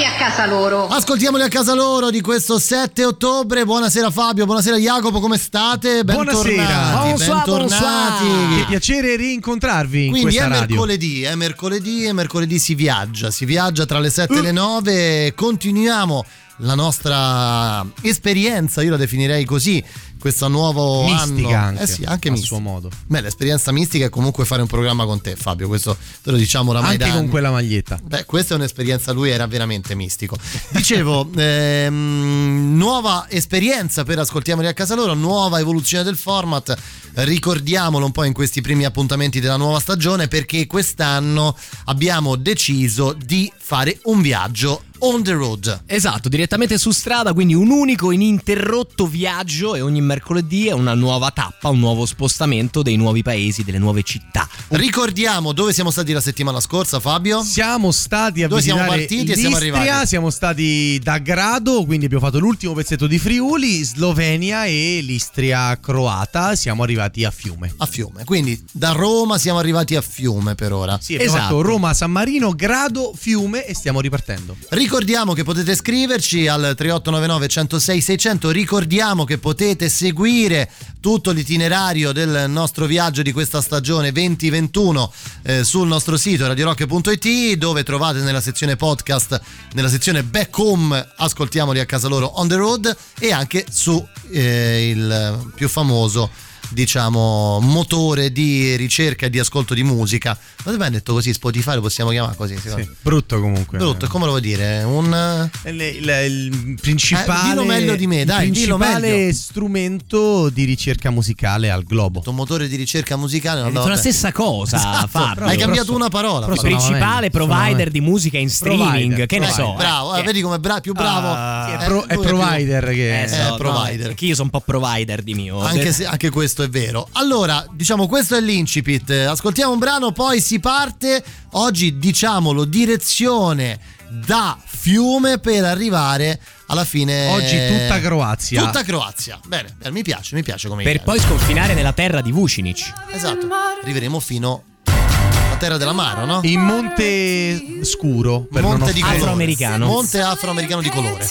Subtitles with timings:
[0.00, 0.88] ascoltamoli a casa loro.
[0.88, 3.64] Ascoltiamoli a casa loro di questo 7 ottobre.
[3.64, 6.04] Buonasera Fabio, buonasera Jacopo, come state?
[6.04, 6.42] Buonasera.
[6.42, 8.56] Bentornati, Bonsoir, bentornati.
[8.56, 10.66] Che piacere rincontrarvi in Quindi questa è radio.
[10.66, 15.34] mercoledì, è mercoledì e mercoledì si viaggia, si viaggia tra le 7 e le 9,
[15.34, 16.24] continuiamo
[16.62, 19.82] la nostra esperienza, io la definirei così,
[20.20, 21.66] questo nuovo Mistica anno.
[21.78, 22.54] anche, eh sì, anche a mistica.
[22.54, 22.90] suo modo.
[23.06, 26.70] Beh, l'esperienza mistica è comunque fare un programma con te, Fabio, questo te lo diciamo
[26.70, 27.28] oramai Anche da con anni.
[27.30, 27.98] quella maglietta.
[28.02, 30.36] Beh, questa è un'esperienza, lui era veramente mistico.
[30.70, 36.76] Dicevo, ehm, nuova esperienza per Ascoltiamoli a casa loro, nuova evoluzione del format.
[37.12, 43.50] Ricordiamolo un po' in questi primi appuntamenti della nuova stagione perché quest'anno abbiamo deciso di
[43.56, 45.82] fare un viaggio on the road.
[45.86, 51.30] Esatto, direttamente su strada, quindi un unico ininterrotto viaggio e ogni mercoledì è una nuova
[51.30, 54.48] tappa, un nuovo spostamento dei nuovi paesi, delle nuove città.
[54.68, 57.42] Ricordiamo dove siamo stati la settimana scorsa, Fabio?
[57.42, 60.06] Siamo stati a Dove siamo partiti e siamo l'Istria, arrivati?
[60.06, 66.54] siamo stati da Grado, quindi abbiamo fatto l'ultimo pezzetto di Friuli, Slovenia e l'Istria croata.
[66.54, 67.72] Siamo arrivati a Fiume.
[67.78, 68.24] A Fiume.
[68.24, 70.98] Quindi da Roma siamo arrivati a Fiume per ora.
[71.00, 71.40] Sì, Esatto.
[71.40, 74.56] fatto Roma, San Marino, Grado, Fiume e stiamo ripartendo.
[74.70, 80.68] Ricordiamo che potete scriverci al 3899 106 600, ricordiamo che potete seguire
[81.00, 87.84] tutto l'itinerario del nostro viaggio di questa stagione 2021 eh, sul nostro sito radiorock.it dove
[87.84, 89.40] trovate nella sezione podcast,
[89.74, 94.90] nella sezione back home, ascoltiamoli a casa loro on the road e anche su eh,
[94.90, 100.36] il più famoso diciamo motore di ricerca e di ascolto di musica.
[100.64, 101.32] Ma dove hai detto così?
[101.32, 102.56] Spotify lo possiamo chiamare così?
[102.58, 103.78] Sì, brutto comunque.
[103.78, 104.82] Brutto, come lo vuoi dire?
[104.82, 110.64] Un Il, il- il principale, Eh, dillo meglio di me, dai, il principale strumento di
[110.64, 112.22] ricerca musicale al globo.
[112.26, 113.60] un motore di ricerca musicale.
[113.60, 115.44] Hai no, detto la stessa cosa, Esatto, Fabio.
[115.46, 116.46] Hai cambiato una parola.
[116.46, 119.74] Il principale meglio, provider di musica in streaming, Provider, che ne Eh, so.
[119.76, 120.22] bravo, eh, eh.
[120.22, 121.68] vedi come bra- più bravo.
[121.68, 124.06] Sì, è, Eh, pro- è lui più- provider che Eh, so, no, provider.
[124.08, 125.60] perché io sono un po' provider di mio.
[125.60, 127.08] Anche, se- anche questo è vero.
[127.12, 129.10] Allora, diciamo, questo è l'incipit.
[129.10, 131.22] Ascoltiamo un brano, poi si parte.
[131.52, 133.78] Oggi, diciamolo, direzione
[134.08, 137.28] da Fiume per arrivare alla fine.
[137.28, 138.64] Oggi tutta Croazia.
[138.64, 139.38] Tutta Croazia.
[139.46, 141.04] Bene, bene, mi piace, mi piace come Per idea.
[141.04, 142.92] poi sconfinare nella terra di Vucinic.
[143.10, 143.46] Esatto.
[143.82, 146.40] Arriveremo fino alla terra dell'amaro, no?
[146.44, 149.18] in Monte Scuro per Monte di colore.
[149.18, 149.86] Afroamericano.
[149.86, 151.28] Monte afroamericano di colore.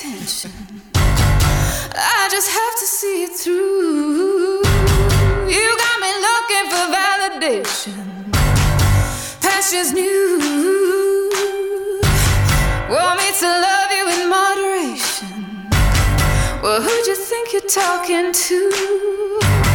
[2.01, 4.48] I just have to see it through.
[5.49, 8.09] You got me looking for validation.
[9.71, 11.29] Just new.
[12.89, 15.69] Want me to love you in moderation.
[16.63, 19.68] Well, who'd you think you're talking to?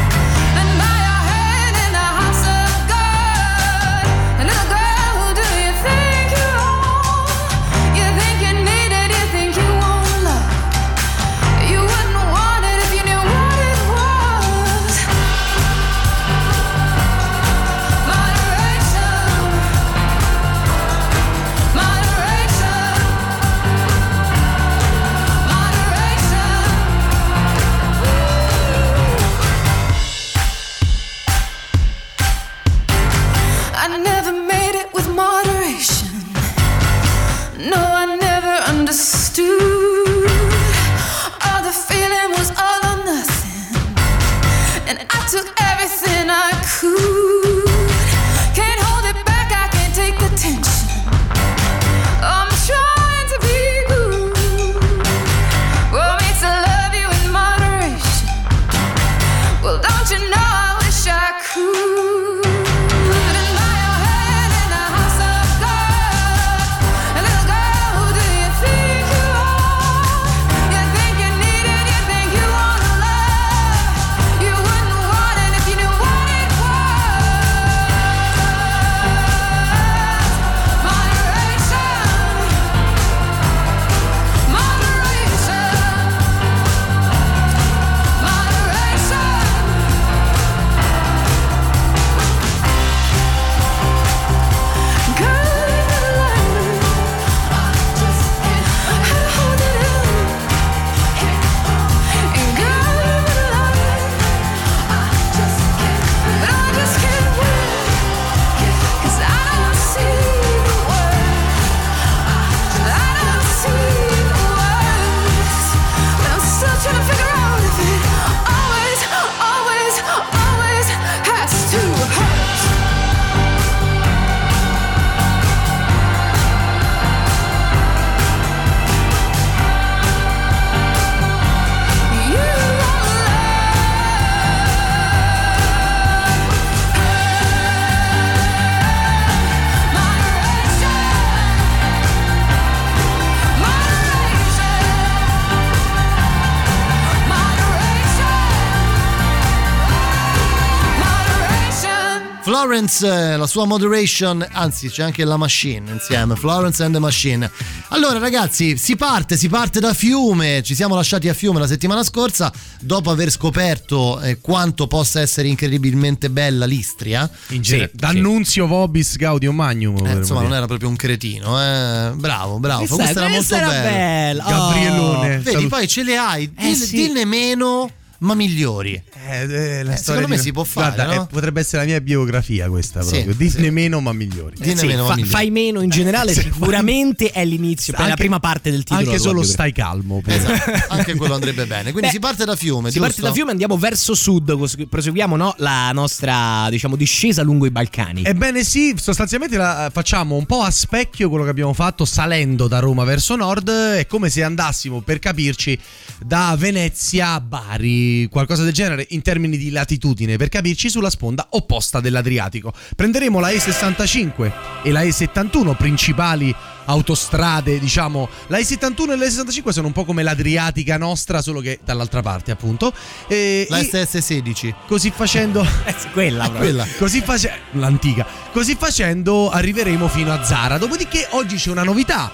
[152.68, 157.50] Florence, eh, la sua moderation, anzi c'è anche la machine insieme, Florence and the Machine.
[157.88, 162.02] Allora ragazzi, si parte, si parte da Fiume, ci siamo lasciati a Fiume la settimana
[162.02, 162.50] scorsa
[162.80, 167.28] dopo aver scoperto eh, quanto possa essere incredibilmente bella l'Istria.
[167.48, 169.98] In genere, D'Annunzio Vobis Gaudium Magnum.
[170.06, 170.48] Eh, insomma, dire.
[170.48, 172.12] non era proprio un cretino, eh.
[172.14, 172.86] bravo, bravo.
[172.86, 173.90] Questa- Questa, era molto era bella.
[173.90, 174.44] bella.
[174.44, 175.34] Gabrielone.
[175.34, 175.38] Oh.
[175.40, 176.96] Vedi, Salut- poi ce le hai, Eh, dille, sì.
[176.96, 177.90] dille meno,
[178.20, 179.02] ma migliori.
[179.26, 181.22] Eh, eh, la Eh, storia secondo me di- si può fare, Guarda, no?
[181.22, 183.34] eh, potrebbe essere la mia biografia questa Sì, proprio.
[183.34, 183.70] Disney sì.
[183.70, 184.56] meno ma migliori.
[184.58, 185.32] Dille Sì, meno, ma fa- migliori.
[185.32, 189.06] fai meno in generale, sicuramente è l'inizio, per la prima parte del titolo.
[189.08, 190.20] Anche solo stai calmo.
[190.20, 190.36] pure.
[190.36, 191.84] Esatto, anche quello andrebbe bene.
[191.92, 193.00] Quindi Beh, si parte da Fiume, Si giusto?
[193.08, 198.22] parte da Fiume, andiamo verso sud, proseguiamo no, la nostra diciamo, discesa lungo i Balcani.
[198.24, 202.78] Ebbene sì, sostanzialmente la facciamo un po' a specchio quello che abbiamo fatto salendo da
[202.78, 205.78] Roma verso nord, è come se andassimo per capirci
[206.24, 211.46] da Venezia a Bari, qualcosa del genere in termini di latitudine, per capirci sulla sponda
[211.50, 212.72] opposta dell'Adriatico.
[212.94, 214.52] Prenderemo la E65
[214.82, 216.54] e la E71, principali
[216.86, 221.78] autostrade, diciamo, la E71 e la E65 sono un po' come l'Adriatica nostra, solo che
[221.84, 222.92] dall'altra parte, appunto.
[223.26, 224.74] E La e SS16.
[224.86, 226.48] così facendo Eh quella.
[226.54, 226.86] Quella.
[226.98, 228.26] Così face- l'antica.
[228.52, 230.78] Così facendo arriveremo fino a Zara.
[230.78, 232.32] Dopodiché oggi c'è una novità.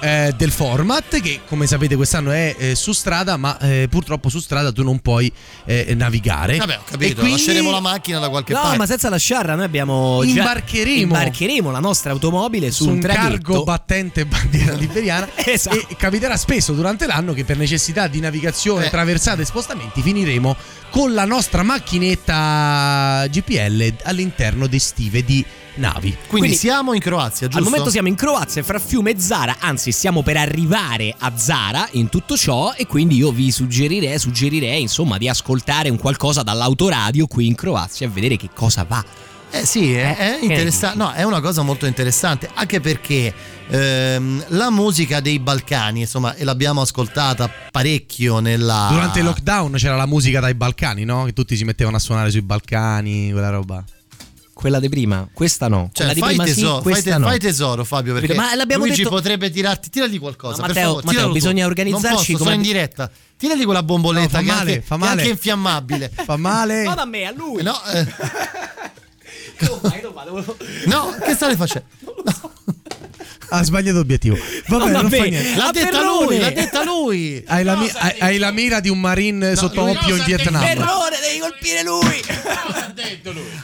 [0.00, 4.38] Eh, del format che come sapete quest'anno è eh, su strada ma eh, purtroppo su
[4.40, 5.30] strada tu non puoi
[5.66, 7.10] eh, navigare Vabbè, ho capito.
[7.12, 8.76] E quindi Lasceremo la macchina da qualche No, parte.
[8.78, 11.00] ma senza lasciarla, noi abbiamo già Imbarcheremo.
[11.02, 13.28] imbarcheremo la nostra automobile su, su un un traghetto.
[13.28, 15.76] cargo battente bandiera liberiana Esatto.
[15.88, 18.90] e capiterà spesso durante l'anno che per necessità di navigazione, Eh.
[18.90, 20.56] traversate e spostamenti finiremo
[20.90, 25.44] con la nostra macchinetta GPL all'interno di stive di
[25.80, 26.10] navi.
[26.10, 27.58] Quindi, Quindi- siamo in Croazia, giusto?
[27.58, 31.88] Al momento siamo in Croazia, fra Fiume e Zara, anzi stiamo per arrivare a Zara
[31.92, 37.26] in tutto ciò e quindi io vi suggerirei, suggerirei insomma di ascoltare un qualcosa dall'autoradio
[37.26, 39.04] qui in Croazia e vedere che cosa va.
[39.52, 40.96] Eh sì, è, è che interessante.
[40.96, 43.34] No, è una cosa molto interessante, anche perché
[43.68, 49.96] ehm, la musica dei Balcani, insomma, e l'abbiamo ascoltata parecchio nella Durante il lockdown c'era
[49.96, 51.24] la musica dai Balcani, no?
[51.24, 53.82] Che tutti si mettevano a suonare sui Balcani, quella roba.
[54.60, 55.88] Quella di prima, questa no.
[55.92, 57.26] Cioè, Quella di fai prima tesoro, sì, fai, questa te- no.
[57.28, 60.56] fai tesoro, Fabio, perché Ma l'abbiamo Luigi detto- potrebbe tirarti, tiragli qualcosa.
[60.60, 61.34] No, per Matteo, favore, Matteo, tiralo tu.
[61.34, 63.10] bisogna organizzarci Non posso, come- sono in diretta.
[63.38, 65.20] Tiragli quella bomboletta No, fa che, male, anche, fa che è male.
[65.20, 66.10] anche infiammabile.
[66.14, 66.82] Fa male.
[66.82, 67.62] Non a me, a lui.
[67.62, 68.06] no, eh,
[70.86, 71.86] no, che state facendo?
[73.50, 74.38] Ha sbagliato obiettivo.
[74.66, 75.56] Vabbè, Non non, fa niente.
[75.56, 76.24] L'ha A detta Perrone.
[76.26, 77.44] lui, l'ha detta lui.
[77.46, 80.62] Hai la, mi- hai- hai la mira di un marine sotto lui- oppio in Vietnam.
[80.62, 82.22] Errore, devi colpire lui.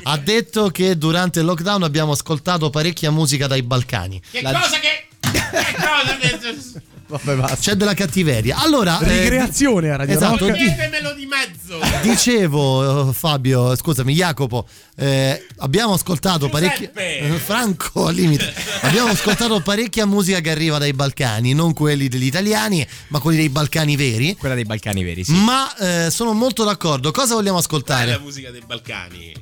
[0.03, 4.21] Ha detto che durante il lockdown abbiamo ascoltato parecchia musica dai Balcani.
[4.31, 5.07] Che La- cosa che.
[5.21, 6.95] Che cosa che.
[7.07, 7.57] Vabbè, basta.
[7.57, 8.59] C'è della cattiveria.
[8.59, 10.59] Allora, eh, Ricreazione a Radio esatto, Rock.
[10.59, 11.79] di- mezzo.
[12.03, 18.53] dicevo eh, Fabio, scusami Jacopo, eh, abbiamo ascoltato parecchia eh, Franco al limite.
[18.83, 23.49] abbiamo ascoltato parecchia musica che arriva dai Balcani, non quelli degli italiani, ma quelli dei
[23.49, 24.37] Balcani veri.
[24.37, 25.33] Quella dei Balcani veri, sì.
[25.33, 27.11] Ma eh, sono molto d'accordo.
[27.11, 28.19] Cosa vogliamo Qual è la ascoltare?
[28.19, 29.35] musica dei Balcani?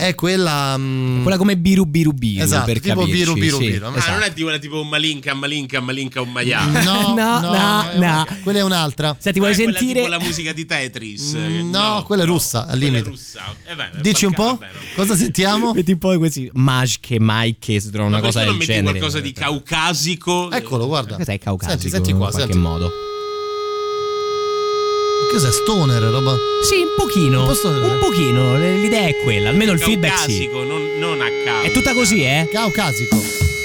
[0.00, 0.76] È quella.
[0.78, 3.70] mm, Quella come biru biru biru Esatto, per tipo capirci, biru biru sì.
[3.70, 3.84] biru.
[3.86, 4.10] Ah, Esatto.
[4.12, 6.82] non è tipo, quella tipo un malinca, malinca, malinca, un maiale.
[6.84, 8.26] No, No, no, no, una- no.
[8.42, 9.14] quella è un'altra.
[9.18, 9.98] Senti, vuoi è quella sentire?
[10.00, 11.34] tipo la musica di Tetris.
[11.36, 13.08] Mm, che- no, quella è russa, al quella è limite.
[13.10, 13.54] russa.
[13.66, 14.58] Eh, beh, Dici un po'?
[14.60, 14.66] No.
[14.94, 15.72] Cosa sentiamo?
[15.74, 18.98] Metti un po' questi Majche, Maike, una Ma cosa perché non del metti genere.
[18.98, 20.50] qualcosa di caucasico?
[20.50, 21.16] Eccolo, guarda.
[21.16, 22.58] Cos'è caucasico Senti, senti qua, in qualche senti.
[22.66, 22.90] modo?
[25.30, 26.36] Cos'è stoner, roba?
[26.68, 27.46] Sì, un pochino.
[27.46, 27.68] Un po'.
[27.68, 30.48] Un pochino, l'idea è quella, almeno il feedback sì.
[30.48, 31.66] Caucasico, non, non a caso.
[31.66, 32.48] È tutta così, eh?
[32.50, 33.59] Caucasico.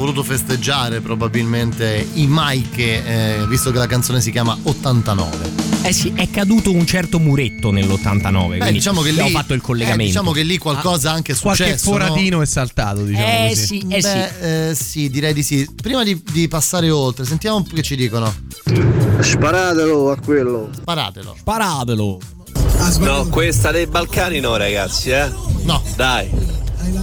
[0.00, 3.04] Voluto festeggiare probabilmente i Maike,
[3.42, 5.68] eh, visto che la canzone si chiama 89.
[5.82, 8.48] Eh sì, è caduto un certo muretto nell'89.
[8.48, 10.02] Beh, quindi diciamo che lì, fatto il collegamento.
[10.02, 11.90] eh, diciamo che lì qualcosa anche è successo.
[11.90, 12.42] Qualche foratino no?
[12.42, 13.66] è saltato, diciamo Eh così.
[13.66, 14.08] sì, eh sì.
[14.08, 15.68] Beh, eh, sì, direi di sì.
[15.80, 18.32] Prima di, di passare oltre, sentiamo un po' che ci dicono.
[19.20, 20.70] Sparatelo a quello.
[20.74, 21.36] Sparatelo.
[21.44, 22.18] Paratelo.
[23.00, 25.30] No, questa dei Balcani no, ragazzi, eh?
[25.62, 25.82] No.
[25.96, 26.49] Dai.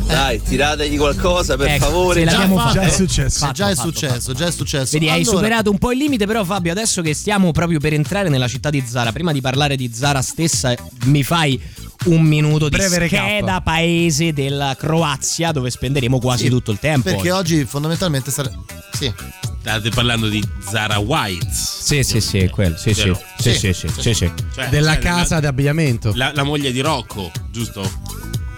[0.07, 2.25] Dai, tirategli qualcosa per Ecco, favore.
[2.25, 2.73] Già fatto.
[2.73, 3.39] Già è successo.
[3.39, 4.33] Fatto, già è fatto, successo, fatto.
[4.33, 4.91] già è successo.
[4.93, 7.93] Vedi, hai Allora, superato un po' il limite, però Fabio, adesso che stiamo proprio per
[7.93, 10.73] entrare nella città di Zara, prima di parlare di Zara stessa,
[11.05, 11.59] mi fai
[12.05, 13.25] un minuto di Breve recap.
[13.25, 17.09] scheda paese della Croazia dove spenderemo quasi Sì, tutto il tempo.
[17.09, 18.51] Perché oggi fondamentalmente sare-
[18.93, 19.13] Sì.
[19.59, 21.81] State parlando di Zara Whites.
[21.83, 22.77] Sì, sì, sì, quello.
[22.77, 23.11] Sì, sì.
[23.37, 23.73] Sì, Sì.
[23.73, 24.31] sì, sì, sì, sì.
[24.55, 26.13] Cioè, Della cioè, casa la, di abbigliamento.
[26.15, 27.81] la, la moglie di Rocco, giusto?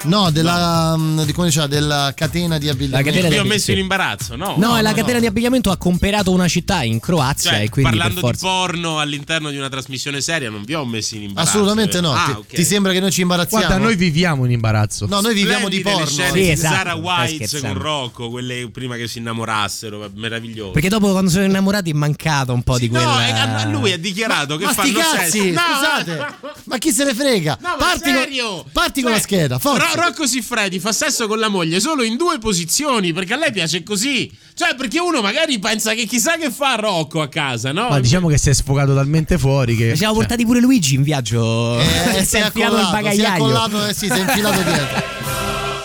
[0.04, 3.10] No, della, mm, di come diceva, della catena di abbigliamento.
[3.10, 3.72] catena Vi di ho messo sì.
[3.74, 4.56] in imbarazzo, no?
[4.58, 5.20] No, e la no, catena no.
[5.20, 8.48] di abbigliamento ha comperato una città in Croazia Cioè, e quindi parlando di forza.
[8.48, 11.50] porno all'interno di una trasmissione seria, non vi ho messo in imbarazzo.
[11.50, 12.02] Assolutamente eh.
[12.02, 12.14] no.
[12.14, 12.48] Ah, ti, ok.
[12.48, 13.66] ti sembra che noi ci imbarazziamo?
[13.66, 15.06] Guarda, noi viviamo in imbarazzo.
[15.06, 16.08] No, noi viviamo di Splendide le porno.
[16.08, 17.74] scene Sì, di esatto, Zara stai Whites con.
[17.74, 20.72] Rocco, quelle prima che si innamorassero, meraviglioso.
[20.72, 23.06] Perché dopo quando sono innamorati è mancato un po' di quella.
[23.06, 25.44] No, eh, lui ha dichiarato che Ma fanno sesso.
[25.44, 26.28] No, scusate.
[26.66, 27.58] Ma chi se ne frega?
[27.62, 28.48] No, ma parti serio?
[28.62, 29.89] con, parti con Cioè, la scheda, forza.
[29.96, 33.52] Ro- Rocco Siffredi fa sesso con la moglie solo in due posizioni perché a lei
[33.52, 34.32] piace così.
[34.54, 37.90] Cioè, perché uno magari pensa che chissà che fa Rocco a casa, no?
[37.90, 39.92] Ma diciamo che si è sfogato talmente fuori che.
[39.92, 41.80] Ci siamo cioè, portati pure Luigi in viaggio.
[41.80, 43.34] Eh, si è infilato il accollato, si è bagagliaio.
[43.34, 45.04] accollato, eh, sì, si è infilato dietro.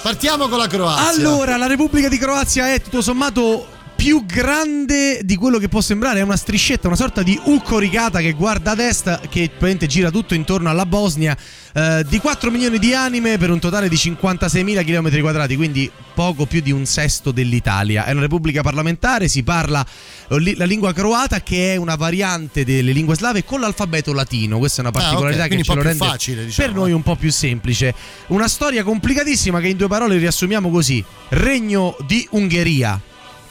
[0.03, 1.09] Partiamo con la Croazia.
[1.09, 3.69] Allora, la Repubblica di Croazia è tutto sommato
[4.05, 8.21] più grande di quello che può sembrare, è una striscetta, una sorta di U coricata
[8.21, 11.35] che guarda a destra, che praticamente gira tutto intorno alla Bosnia,
[11.73, 16.45] eh, di 4 milioni di anime per un totale di 56.000 km quadrati, quindi poco
[16.45, 18.05] più di un sesto dell'Italia.
[18.05, 19.83] È una repubblica parlamentare, si parla
[20.29, 24.83] eh, la lingua croata che è una variante delle lingue slave con l'alfabeto latino, questa
[24.83, 26.95] è una Ah, ok, particolarità che ce lo rende facile, diciamo, per noi eh.
[26.95, 27.95] un po' più semplice.
[28.27, 33.01] Una storia complicatissima che in due parole riassumiamo così: Regno di Ungheria.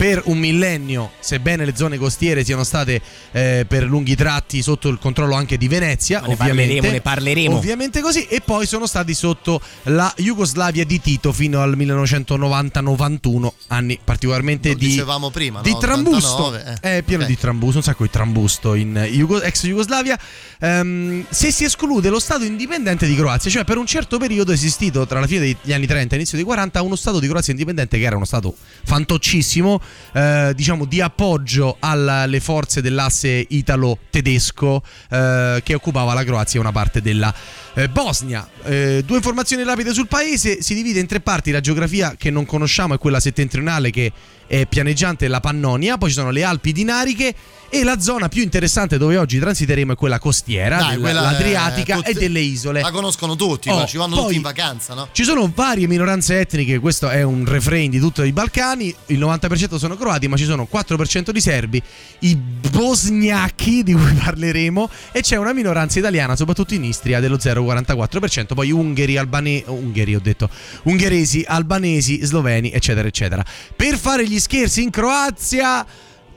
[0.04, 3.00] Per un millennio, sebbene le zone costiere siano state
[3.32, 7.56] eh, per lunghi tratti sotto il controllo anche di Venezia, ne ovviamente, parleremo, ne parleremo.
[7.56, 13.98] ovviamente così, e poi sono stati sotto la Jugoslavia di Tito fino al 1990-91, anni
[14.04, 15.78] particolarmente Lo di, dicevamo prima, di no?
[15.78, 16.48] trambusto.
[16.48, 16.98] 89, eh.
[16.98, 17.30] È pieno Ok.
[17.30, 20.20] di trambusto, un sacco di trambusto in Jugo- ex Jugoslavia.
[20.60, 24.56] Ehm, se si esclude lo Stato indipendente di Croazia, cioè per un certo periodo è
[24.56, 27.54] esistito tra la fine degli anni 30 e inizio dei 40 uno Stato di Croazia
[27.54, 29.80] indipendente che era uno Stato fantoccissimo,
[30.14, 36.72] eh, diciamo di appoggio alle forze dell'asse italo-tedesco eh, che occupava la Croazia e una
[36.72, 37.34] parte della
[37.76, 38.48] eh, Bosnia.
[38.64, 42.46] Eh, due informazioni rapide sul paese, si divide in tre parti, la geografia che non
[42.46, 44.12] conosciamo è quella settentrionale che
[44.46, 47.34] è pianeggiante, la Pannonia, poi ci sono le Alpi dinariche
[47.70, 51.24] e la zona più interessante dove oggi transiteremo è quella costiera, Dai, del- quella è-
[51.24, 52.82] l'Adriatica tutte- e delle isole.
[52.82, 55.08] La conoscono tutti, Oh, ci vanno tutti in vacanza, no?
[55.12, 59.78] Ci sono varie minoranze etniche, questo è un refrain di tutti i Balcani, il 90%
[59.80, 61.82] sono croati, ma ci sono 4% di serbi,
[62.20, 68.54] i bosgnacchi di cui parleremo e c'è una minoranza italiana, soprattutto in Istria, dello 0,44%,
[68.54, 70.50] poi ungheri, albane- ungheri ho detto,
[70.84, 73.44] ungheresi, albanesi, sloveni, eccetera, eccetera.
[73.76, 75.86] Per fare gli scherzi in Croazia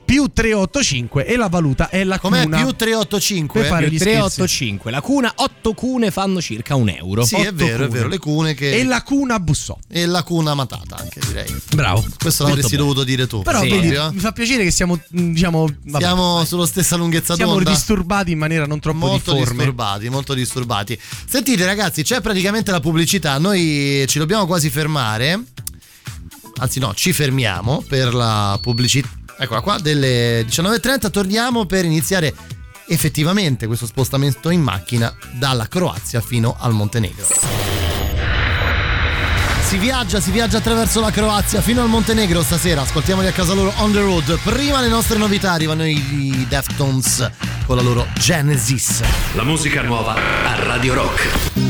[0.06, 2.56] più 385 e la valuta è la Com'è cuna.
[2.62, 3.60] più 385?
[3.60, 4.36] Per fare Più gli scherzi.
[4.36, 4.90] 385.
[4.90, 7.24] La cuna, 8 cune fanno circa un euro.
[7.24, 7.88] Sì, è vero, è cune.
[7.88, 8.70] vero, le cune che...
[8.78, 9.76] E la cuna bussò.
[9.88, 11.54] e la cuna matata anche, direi.
[11.74, 12.00] Bravo.
[12.18, 12.88] Questo Molto l'avresti bene.
[12.88, 13.42] dovuto dire tu.
[13.42, 13.68] Però Sì.
[13.68, 14.12] vedi, Proprio.
[14.12, 17.70] mi fa piacere che siamo, mh, diciamo, vabbè, Siamo sulla stessa lunghezza siamo d'onda.
[17.70, 19.54] disturbati in maniera non troppo molto difforme.
[19.56, 20.98] disturbati, molto disturbati.
[21.28, 25.42] Sentite ragazzi, c'è praticamente la pubblicità, noi ci dobbiamo quasi fermare.
[26.58, 29.08] Anzi no, ci fermiamo per la pubblicità.
[29.38, 32.34] Eccola qua, delle 19.30 torniamo per iniziare
[32.88, 37.26] effettivamente questo spostamento in macchina dalla Croazia fino al Montenegro.
[39.66, 42.82] Si viaggia, si viaggia attraverso la Croazia fino al Montenegro stasera.
[42.82, 44.38] Ascoltiamoli a casa loro on the road.
[44.44, 47.28] Prima le nostre novità arrivano i Deftones
[47.66, 49.02] con la loro Genesis.
[49.34, 51.65] La musica nuova a Radio Rock.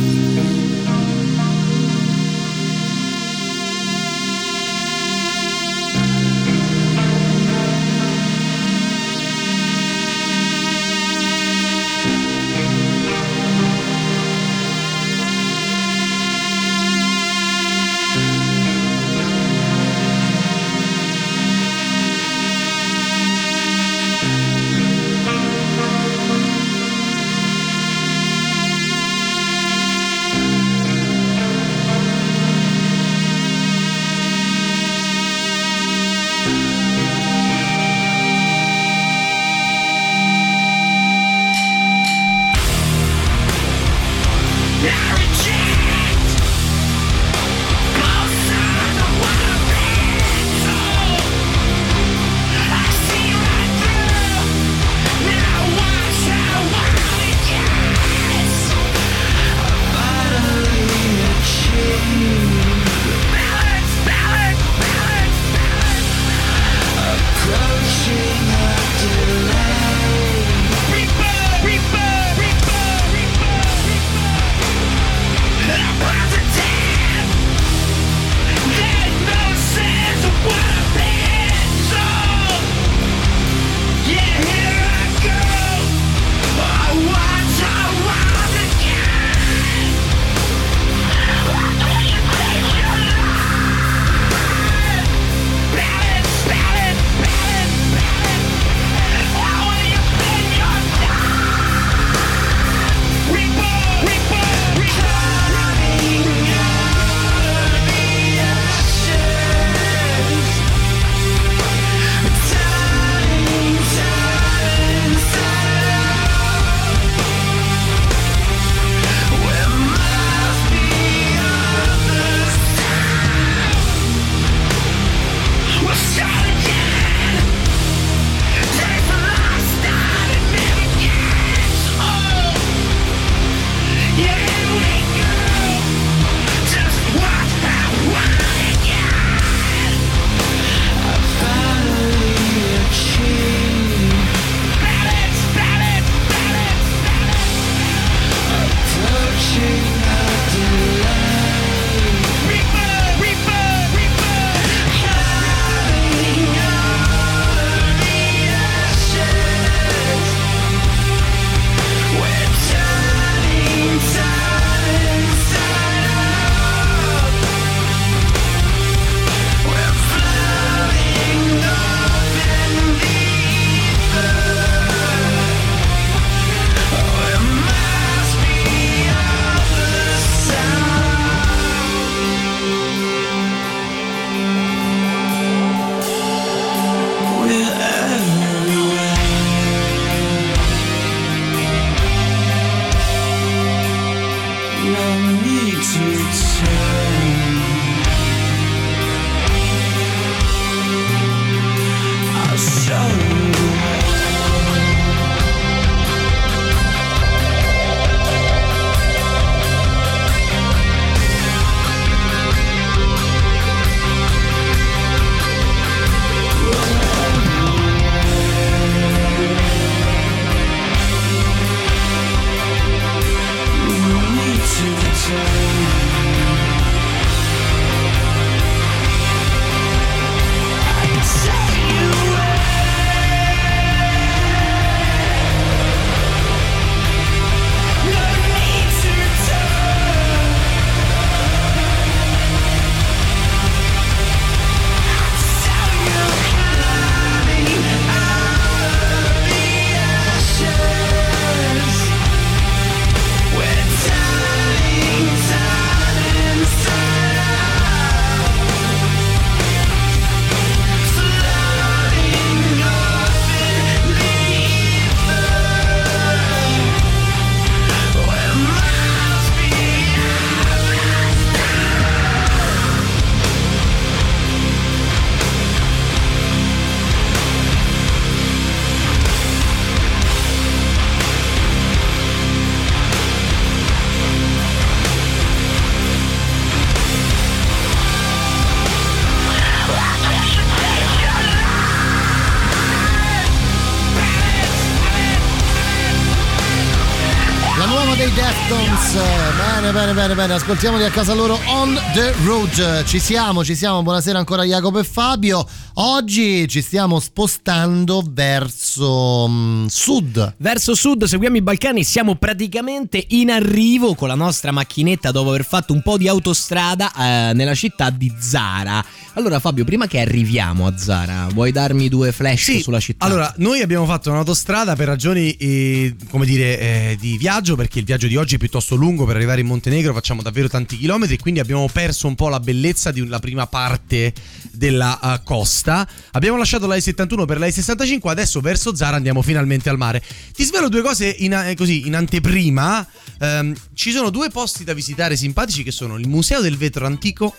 [300.37, 300.53] Bene.
[300.53, 303.05] Ascoltiamoli a casa loro on the road.
[303.05, 304.03] Ci siamo, ci siamo.
[304.03, 305.66] Buonasera ancora Jacopo e Fabio.
[305.94, 310.55] Oggi ci stiamo spostando verso mm, sud.
[310.59, 315.65] Verso sud seguiamo i Balcani, siamo praticamente in arrivo con la nostra macchinetta dopo aver
[315.65, 319.05] fatto un po' di autostrada eh, nella città di Zara.
[319.35, 323.27] Allora Fabio, prima che arriviamo a Zara, vuoi darmi due flash Sì, sulla città?
[323.27, 328.07] Allora, noi abbiamo fatto un'autostrada per ragioni, eh, come dire, eh, di viaggio, perché il
[328.07, 331.61] viaggio di oggi è piuttosto lungo, per arrivare in Montenegro facciamo davvero tanti chilometri, quindi
[331.61, 334.33] abbiamo perso un po' la bellezza di una prima parte
[334.73, 336.09] della eh, costa.
[336.33, 340.22] Abbiamo lasciato la I71 per la I65, adesso verso Zara andiamo finalmente al mare.
[340.53, 343.07] Ti svelo due cose in, eh, così, in anteprima.
[343.40, 347.55] Ehm, ci sono due posti da visitare simpatici che sono il Museo del Vetro Antico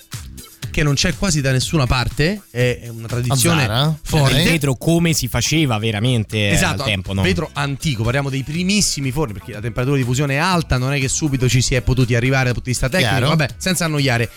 [0.77, 3.97] che non c'è quasi da nessuna parte, è è una tradizione Zara?
[4.03, 4.37] forte.
[4.37, 7.23] il vetro come si faceva veramente Esatto, al tempo, no?
[7.23, 10.99] vetro antico, parliamo dei primissimi forni perché la temperatura di fusione è alta, non è
[10.99, 13.29] che subito ci si è potuti arrivare dal punto di vista tecnico, Chiaro.
[13.29, 14.29] vabbè, senza annoiare.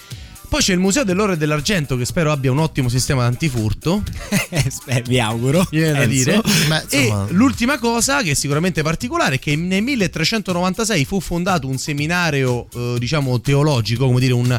[0.51, 4.03] Poi c'è il Museo dell'oro e dell'argento che spero abbia un ottimo sistema d'antifurto,
[4.87, 5.65] Eh, vi auguro.
[5.71, 6.41] viene da dire.
[6.67, 11.69] Beh, insomma- E l'ultima cosa che è sicuramente particolare è che nel 1396 fu fondato
[11.69, 14.51] un seminario, eh, diciamo, teologico, come dire, un,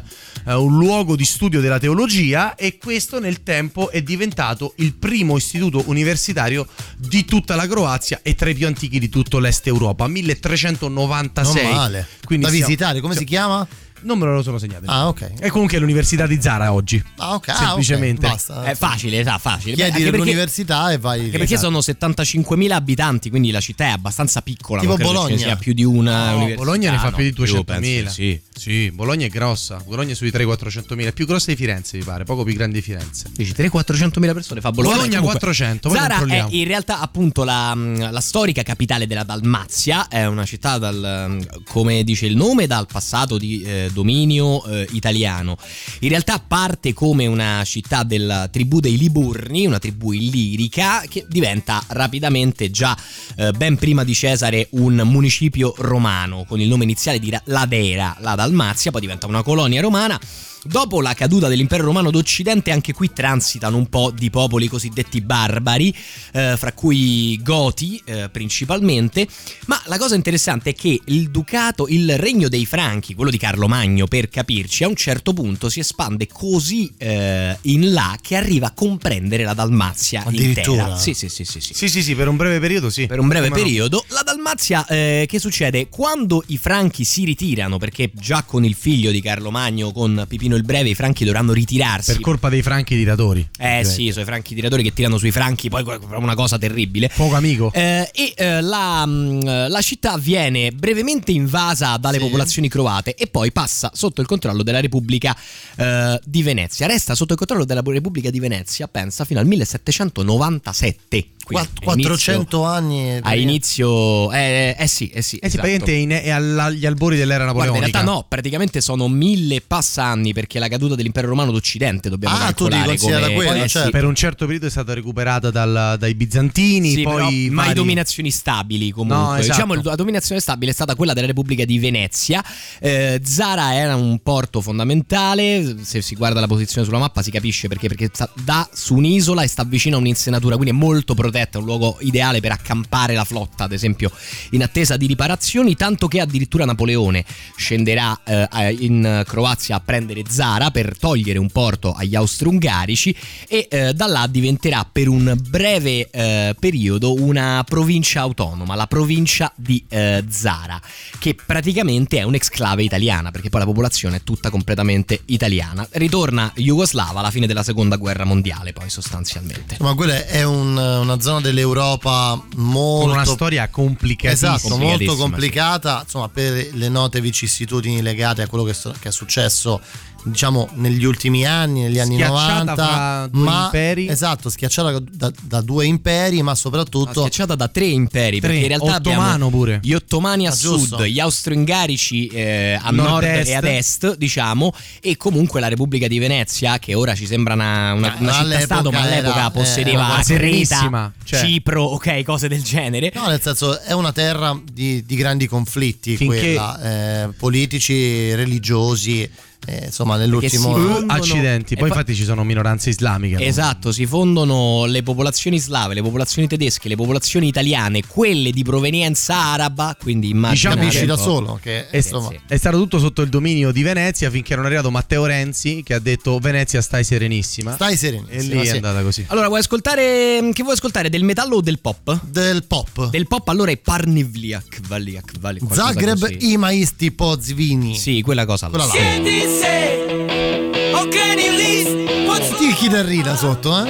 [0.47, 5.35] eh, un luogo di studio della teologia e questo nel tempo è diventato il primo
[5.35, 10.07] istituto universitario di tutta la Croazia e tra i più antichi di tutto l'est Europa,
[10.07, 11.63] 1396.
[11.63, 12.07] Non male.
[12.23, 13.67] Quindi da visitare, come si chiama?
[14.03, 14.85] Non me lo sono segnato.
[14.87, 15.33] Ah, ok.
[15.39, 17.01] E comunque è l'università di Zara oggi.
[17.17, 17.55] Ah, ok.
[17.55, 18.25] Semplicemente.
[18.25, 18.35] Ah, ok.
[18.35, 18.63] Basta.
[18.63, 19.75] È facile, sa, facile.
[19.75, 21.19] Chiedi Anche perché- l'università e vai.
[21.25, 24.81] Anche perché sono 75.000 abitanti, quindi la città è abbastanza piccola.
[24.81, 25.37] Tipo Bologna.
[25.37, 26.63] sia più di una No, università.
[26.63, 28.07] Bologna ne fa no, più di penso 200.000.
[28.07, 28.41] Sì.
[28.61, 29.81] Sì, Bologna è grossa.
[29.85, 31.05] Bologna è sui 300-400.000.
[31.07, 32.23] È più grossa di Firenze, mi pare.
[32.25, 33.29] Poco più grande di Firenze.
[33.33, 34.95] Dici 300-400.000 persone fa Bologna.
[34.95, 40.07] Bologna Comunque, 400, poi Zara è in realtà appunto la, la storica capitale della Dalmazia,
[40.07, 45.57] è una città dal, come dice il nome, dal passato di eh, dominio eh, italiano.
[45.99, 51.83] In realtà parte come una città della tribù dei Liburni, una tribù illirica che diventa
[51.87, 52.97] rapidamente già
[53.35, 58.15] eh, ben prima di Cesare un municipio romano con il nome iniziale di Ra- Ladera,
[58.19, 60.19] la Dalmazia, poi diventa una colonia romana.
[60.63, 65.93] Dopo la caduta dell'impero romano d'Occidente, anche qui transitano un po' di popoli cosiddetti barbari,
[66.33, 69.27] eh, fra cui Goti eh, principalmente.
[69.65, 73.67] Ma la cosa interessante è che il ducato, il regno dei Franchi, quello di Carlo
[73.67, 78.67] Magno per capirci, a un certo punto si espande così eh, in là che arriva
[78.67, 80.95] a comprendere la Dalmazia intera.
[80.95, 81.59] Sì, sì, sì, sì.
[81.59, 81.73] sì.
[81.73, 83.07] Sì, sì, sì, per un breve periodo sì.
[83.07, 83.65] Per un breve Come no?
[83.65, 85.89] periodo, la Dalmazia, eh, che succede?
[85.89, 90.50] Quando i franchi si ritirano, perché già con il figlio di Carlo Magno, con Pipino
[90.55, 92.11] il Breve, i franchi dovranno ritirarsi.
[92.13, 93.47] Per colpa dei franchi tiratori.
[93.57, 95.83] Eh sì, i suoi franchi tiratori che tirano sui franchi, poi
[96.15, 97.09] una cosa terribile.
[97.15, 97.71] Poco amico.
[97.73, 102.23] Eh, e eh, la, mh, la città viene brevemente invasa dalle Sì.
[102.23, 105.35] popolazioni croate e poi passa sotto il controllo della Repubblica
[105.75, 106.87] eh, di Venezia.
[106.87, 111.25] Resta sotto il controllo della Repubblica di Venezia, pensa, fino al 1797.
[111.43, 113.17] Quindi, Quatt- 400 anni.
[113.21, 115.61] a inizio eh, eh sì eh sì, Eh sì, esatto.
[115.67, 117.97] praticamente in- è agli albori dell'era Guarda, in napoleonica.
[117.99, 122.35] realtà no, praticamente sono mille e passa anni perché la caduta dell'impero romano d'Occidente dobbiamo
[122.35, 123.85] Ah, tu calcolare considerare come quello, eh, certo.
[123.85, 123.91] sì.
[123.91, 128.31] Per un certo periodo è stata recuperata dal- dai bizantini, Sì, poi mai vari- dominazioni
[128.31, 129.17] stabili comunque.
[129.17, 129.53] No, esatto.
[129.53, 132.43] Diciamo la dominazione stabile è stata quella della Repubblica di Venezia.
[132.79, 137.67] Eh, Zara era un porto fondamentale, se si guarda la posizione sulla mappa si capisce
[137.67, 141.57] perché, perché sta da su un'isola e sta vicino a un'insenatura, quindi è molto protetta,
[141.57, 144.11] è un luogo ideale per accampare la flotta, ad esempio,
[144.51, 147.23] in attesa di riparazioni, tanto che addirittura Napoleone
[147.55, 153.13] scenderà eh, in Croazia a prendere Zara per togliere un porto agli austro-ungarici
[153.47, 159.51] e eh, da là diventerà per un breve eh, periodo una provincia autonoma, la provincia
[159.55, 160.79] di eh, Zara,
[161.19, 165.87] che praticamente è un'exclave italiana, perché poi la popolazione è tutta completamente italiana.
[165.91, 169.77] Ritorna jugoslava alla fine della seconda guerra mondiale, poi sostanzialmente.
[169.79, 173.05] Ma quella è un- una zona dell'Europa molto.
[173.05, 174.55] con una storia complicatissima.
[174.55, 179.11] Esatto, molto complicata, insomma, per le note vicissitudini legate a quello che, sto- che è
[179.11, 179.81] successo,
[180.23, 182.75] diciamo, negli ultimi anni, negli anni Schiacciata 90.
[182.75, 184.07] fra due ma, imperi.
[184.07, 187.21] Esatto, schiacciata da, da due imperi, ma soprattutto.
[187.21, 189.79] schiacciata da tre imperi, Tre, perché in realtà ottomano abbiamo pure.
[189.81, 190.97] gli ottomani a Ah, giusto.
[190.97, 193.49] sud, gli austro-ungarici eh, a nord, Nord-est.
[193.49, 197.93] e ad est, diciamo, e comunque la Repubblica di Venezia, che ora ci sembra una,
[197.93, 201.39] una, Eh, una città-stato, ma all'epoca era- possedeva era Creta, cioè.
[201.39, 203.11] Cipro, ok, cose del genere.
[203.15, 209.29] No, nel senso è una terra di, di grandi conflitti, Finché- quella, eh, politici, religiosi,
[209.67, 210.75] eh, insomma nell'ultimo...
[210.75, 213.35] Uh, accidenti, poi E poi- infatti ci sono minoranze islamiche.
[213.35, 213.41] no?
[213.41, 219.35] Esatto, si fondono le popolazioni slave, le popolazioni tedesche, le popolazioni italiane, quelle di provenienza
[219.35, 223.71] araba, quindi immagino Diciamo da solo che È, insomma, è stato tutto sotto il dominio
[223.71, 227.73] di Venezia finché non è arrivato Matteo Renzi che ha detto Venezia stai serenissima.
[227.73, 228.39] stai serenissima.
[228.39, 228.75] e lì è sì.
[228.75, 229.25] andata così.
[229.27, 232.19] Allora, vuoi ascoltare che vuoi ascoltare del metallo o del pop?
[232.25, 233.09] Del pop.
[233.09, 235.33] Del pop allora è Parnivliak, Valiak,
[235.71, 236.51] Zagreb così.
[236.51, 237.95] i maisti pozvini.
[237.95, 238.71] Sì, quella cosa là.
[238.71, 239.50] Quella là.
[239.51, 241.15] Siedi se, ok,
[241.57, 243.89] list, what's Ti chitarrina sotto, eh?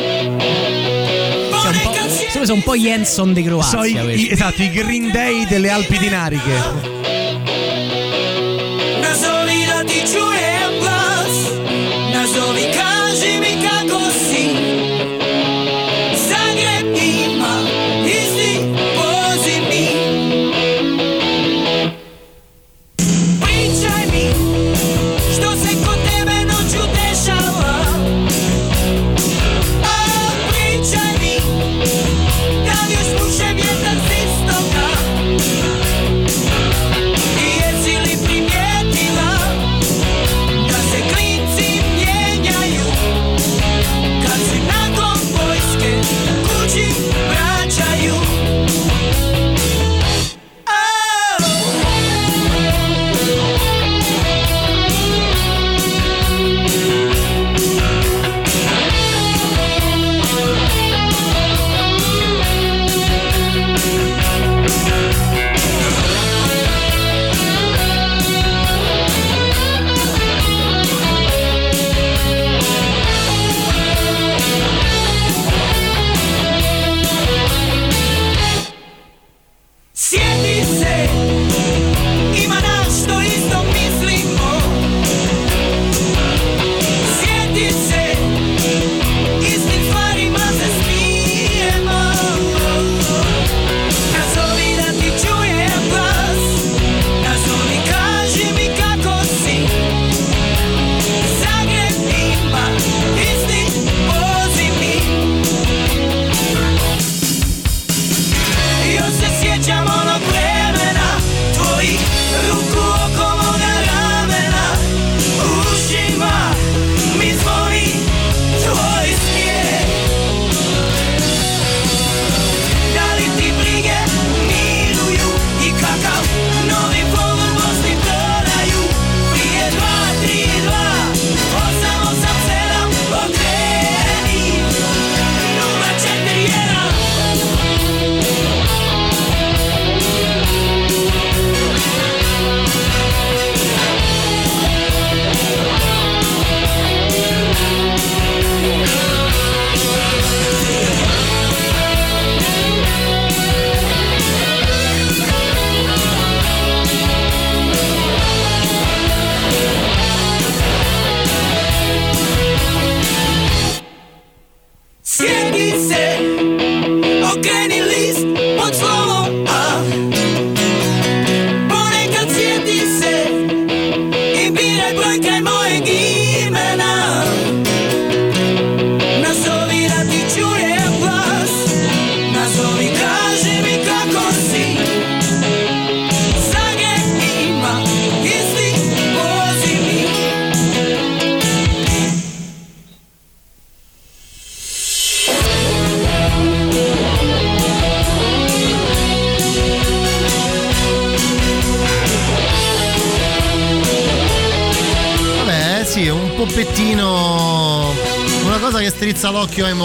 [1.62, 1.94] Sei un po',
[2.46, 3.80] sono un po' Jenson di Croazia.
[3.80, 7.00] So i- i- esatto, i Green Day delle Alpi Dinariche.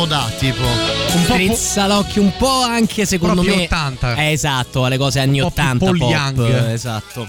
[0.06, 0.62] Moda, tipo.
[0.62, 3.64] Un po' po- Strizza l'occhio un po' anche secondo me.
[3.64, 4.14] 80.
[4.14, 6.70] Eh, esatto, alle cose anni Un po' più 80 Paul pop, Young.
[6.70, 7.28] esatto.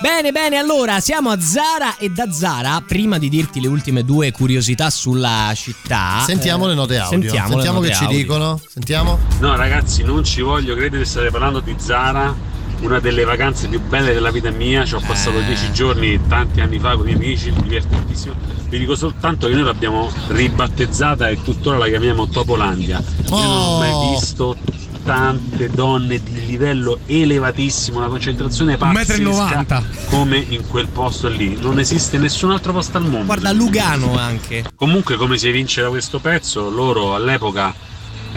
[0.00, 4.32] Bene, bene, allora siamo a Zara e da Zara, prima di dirti le ultime due
[4.32, 7.20] curiosità sulla città, Sentiamo eh, le note audio.
[7.20, 8.16] Sentiamo, Sentiamo note che ci audio.
[8.18, 8.60] dicono.
[8.66, 9.18] Sentiamo.
[9.40, 12.34] No ragazzi non ci voglio credere state parlando di Zara
[12.80, 15.44] una delle vacanze più belle della vita mia ci ho passato Eh.
[15.44, 18.32] dieci giorni tanti anni fa con i miei amici divertentissimo
[18.70, 23.78] vi dico soltanto che noi l'abbiamo ribattezzata e tuttora la chiamiamo Topolandia io non ho
[23.78, 24.10] mai Oh.
[24.12, 24.56] visto
[25.02, 32.18] tante donne di livello elevatissimo una concentrazione pazzesca come in quel posto lì non esiste
[32.18, 34.64] nessun altro posto al mondo Guarda Lugano anche.
[34.76, 37.74] Comunque, come si evince da questo pezzo, loro all'epoca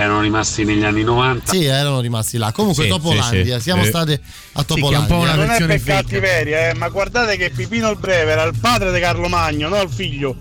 [0.03, 1.51] erano rimasti negli anni 90.
[1.51, 2.51] Sì, erano rimasti là.
[2.51, 3.61] Comunque, Sì, Topolandia, sì, sì.
[3.61, 3.85] siamo Eh.
[3.87, 5.07] state a Sì, è Topolandia.
[5.15, 8.53] po' una Non è per cattiveria, eh, ma guardate che Pipino il Breve era il
[8.59, 10.37] padre di Carlo Magno, non il figlio.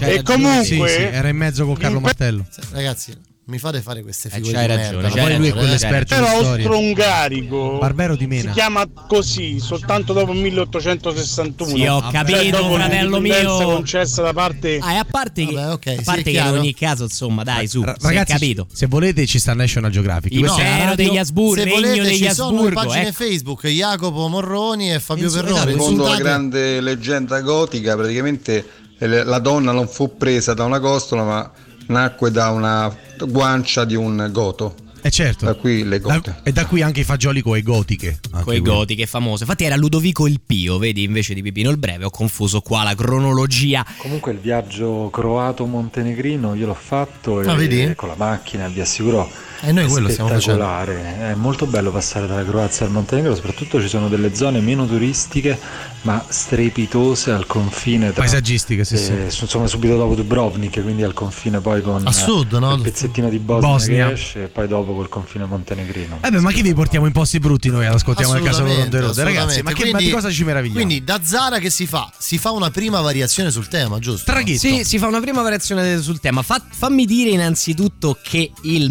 [0.00, 2.46] E comunque Sì, sì, era in mezzo con Carlo Martello.
[2.70, 3.12] Ragazzi,
[3.48, 5.08] mi fate fare queste Eh, figure c'hai di ragione, merda.
[5.16, 8.50] c'hai Poi lui è quell'esperto di Però austro-ungarico Barbero di si Mena.
[8.52, 11.76] chiama così soltanto dopo il 1861.
[11.76, 13.56] Sì, ho Cioè, capito, dopo fratello mio.
[13.62, 16.74] concessa da parte Ah, e a parte che, Vabbè, ok, a parte che in ogni
[16.74, 18.66] caso, insomma, dai, su, si è Ragazzi, capito.
[18.72, 20.32] se volete ci sta National Geographic.
[20.32, 22.80] Il radio- degli Asburgo, Se volete, degli ci sono le Asburgo.
[22.80, 23.12] pagine ecco.
[23.12, 25.70] Facebook Jacopo Morroni e Fabio Perrone.
[25.70, 28.66] Secondo la grande leggenda gotica, praticamente
[28.98, 31.52] eh, la donna non fu presa da una costola, ma
[31.88, 32.94] nacque da una
[33.26, 34.74] guancia di un goto.
[35.02, 35.44] Eh certo.
[35.44, 36.36] Da qui le Da- gote.
[36.42, 38.18] e da qui anche i fagioli coi gotiche.
[38.28, 38.60] Quei quelli.
[38.60, 39.44] gotiche famose.
[39.44, 42.06] Infatti era Ludovico il Pio, vedi, invece di Pipino il Breve.
[42.06, 43.86] Ho confuso qua la cronologia.
[43.98, 47.94] Comunque il viaggio croato-montenegrino io l'ho fatto e Ah, vedi?
[47.94, 51.30] con la macchina vi assicuro E noi è quello stiamo spettacolare.
[51.30, 55.58] È molto bello passare dalla Croazia al Montenegro, soprattutto ci sono delle zone meno turistiche
[56.06, 59.10] ma strepitose al confine tra Paesaggistiche, sì, sì.
[59.10, 62.74] eh, insomma subito dopo Dubrovnik, quindi al confine poi con A sud, no?
[62.74, 64.06] il pezzettino di Bosnia, Bosnia.
[64.06, 66.20] che esce e poi dopo col confine montenegrino.
[66.22, 68.88] Eh beh, ma che vi portiamo in posti brutti noi ad ascoltiamo il caso on
[68.88, 69.18] the road?
[69.18, 70.84] Ragazzi, ma, che, ma di Quindi- cosa ci meravigliamo?
[70.84, 72.08] Quindi da Zara che si fa?
[72.16, 74.30] Si fa una prima variazione sul tema, giusto?
[74.30, 74.60] Traghetto.
[74.60, 76.42] Sì, si fa una prima variazione sul tema.
[76.42, 78.90] Fa- fammi dire innanzitutto che il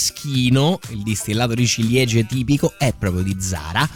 [0.00, 3.88] maraschino, il distillato di ciliegie tipico, è proprio di Zara.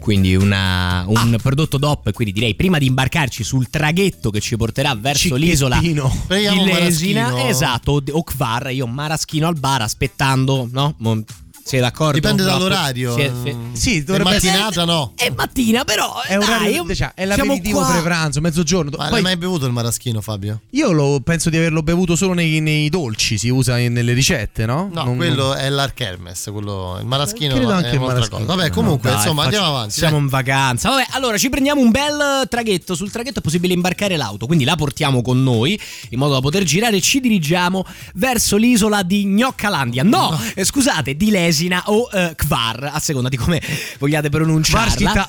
[0.00, 4.96] Quindi una- un prodotto DOP, quindi direi prima di imbarcarci sul traghetto che ci porterà
[4.96, 5.78] verso l'isola
[6.50, 10.96] di Lesina, esatto, o Kvar, io maraschino al bar aspettando, no?
[11.64, 12.14] Sei d'accordo?
[12.14, 13.14] Dipende No, dall'orario.
[13.16, 13.56] sì, sì.
[13.72, 15.12] Sì, È dovrebbe essere mattinata no.
[15.16, 16.20] È mattina, però.
[16.22, 18.90] è, orario, dai, cioè, è l'aperitivo pre-pranzo, mezzogiorno.
[18.90, 20.60] Ma Poi l'hai mai bevuto il maraschino, Fabio?
[20.70, 24.66] io lo, penso di averlo bevuto solo nei, nei dolci, si usa in- nelle ricette,
[24.66, 24.90] no?
[24.92, 28.44] No, Non- quello è l'Archermes, quello, il maraschino Credo è anche il un'altra maraschino.
[28.44, 28.54] cosa.
[28.56, 29.94] Vabbè, comunque, Dai, insomma, faccio- andiamo avanti.
[29.94, 30.22] Siamo dai.
[30.22, 30.88] in vacanza.
[30.90, 32.94] Vabbè, allora ci prendiamo un bel traghetto.
[32.94, 35.78] Sul traghetto è possibile imbarcare l'auto, quindi la portiamo con noi
[36.10, 37.84] in modo da poter girare e ci dirigiamo
[38.14, 40.02] verso l'isola di Gnoccalandia.
[40.02, 43.60] No, eh, scusate, di Lesina o eh, Kvar, a seconda di come
[43.98, 44.94] vogliate pronunciarla.
[44.94, 45.28] Eh?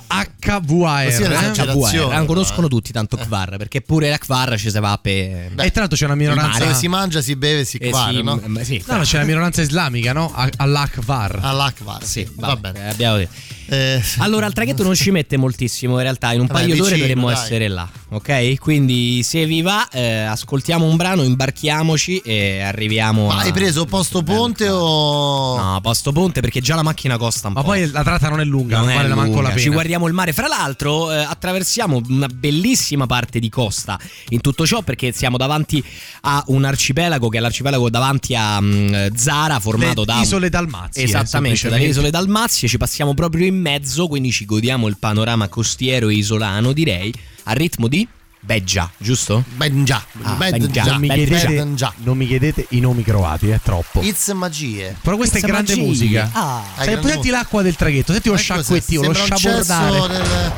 [1.26, 2.06] un'esagerazione.
[2.06, 5.12] KVR, non conoscono tutti tanto Kvar, perché pure la Kvar ci si va per...
[5.14, 6.74] E tra l'altro c'è una minoranza.
[6.74, 8.40] Si mangia, si beve, si Eh quara, sì, no?
[8.42, 10.34] m- sì, No, no, c'è la minoranza islamica, no?
[10.58, 11.40] All'Akvar.
[11.42, 12.04] All'Akvar.
[12.06, 12.90] Sì, va vabbè, bene.
[12.90, 13.34] abbiamo detto.
[13.66, 16.98] Eh, Allora, il traghetto non ci mette moltissimo in realtà, in un Vabbè, paio d'ore
[16.98, 17.36] dovremmo dai.
[17.42, 18.60] essere là, ok?
[18.60, 23.40] Quindi se vi va, eh, ascoltiamo un brano, imbarchiamoci e arriviamo ma a...
[23.42, 25.58] hai preso posto ponte o.
[25.58, 27.68] No, posto ponte perché già la macchina costa un Ma po'.
[27.68, 29.42] poi la tratta non è lunga, non, è vale manco lunga.
[29.42, 29.62] la pena.
[29.62, 30.32] Ci guardiamo il mare.
[30.34, 34.00] Fra l'altro, eh, attraversiamo una bellissima parte di costa
[34.30, 35.84] in tutto ciò perché siamo davanti
[36.22, 40.22] a un arcipelago che è l'arcipelago davanti a mm, Zara, formato Le da.
[40.22, 42.68] isole Dalmazie, eh, Esattamente, dalle isole Dalmazie.
[42.68, 47.52] Ci passiamo proprio in mezzo, quindi ci godiamo il panorama costiero e isolano, direi, a
[47.54, 48.08] ritmo di
[48.46, 49.42] Beggia, giusto?
[49.56, 50.04] Ben già.
[50.22, 51.94] Ah, non, mi chiedete, ben già.
[52.04, 54.02] non mi chiedete i nomi croati, è troppo.
[54.02, 54.98] It's magie.
[55.02, 55.88] Però questa It's è grande magia.
[55.88, 56.30] musica.
[56.34, 56.58] Ah.
[56.76, 58.44] Hai Cioè, grande senti l'acqua del traghetto, senti lo cos'è?
[58.44, 60.18] sciacquettio, lo Sembra un cesso sciabordare.
[60.18, 60.52] del-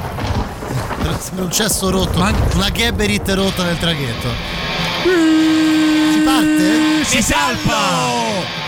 [1.21, 2.17] Sembra un cesso rotto.
[2.19, 4.29] Ma- Una Geberit rotta nel traghetto.
[5.03, 7.03] Si parte?
[7.05, 8.64] Si salpa!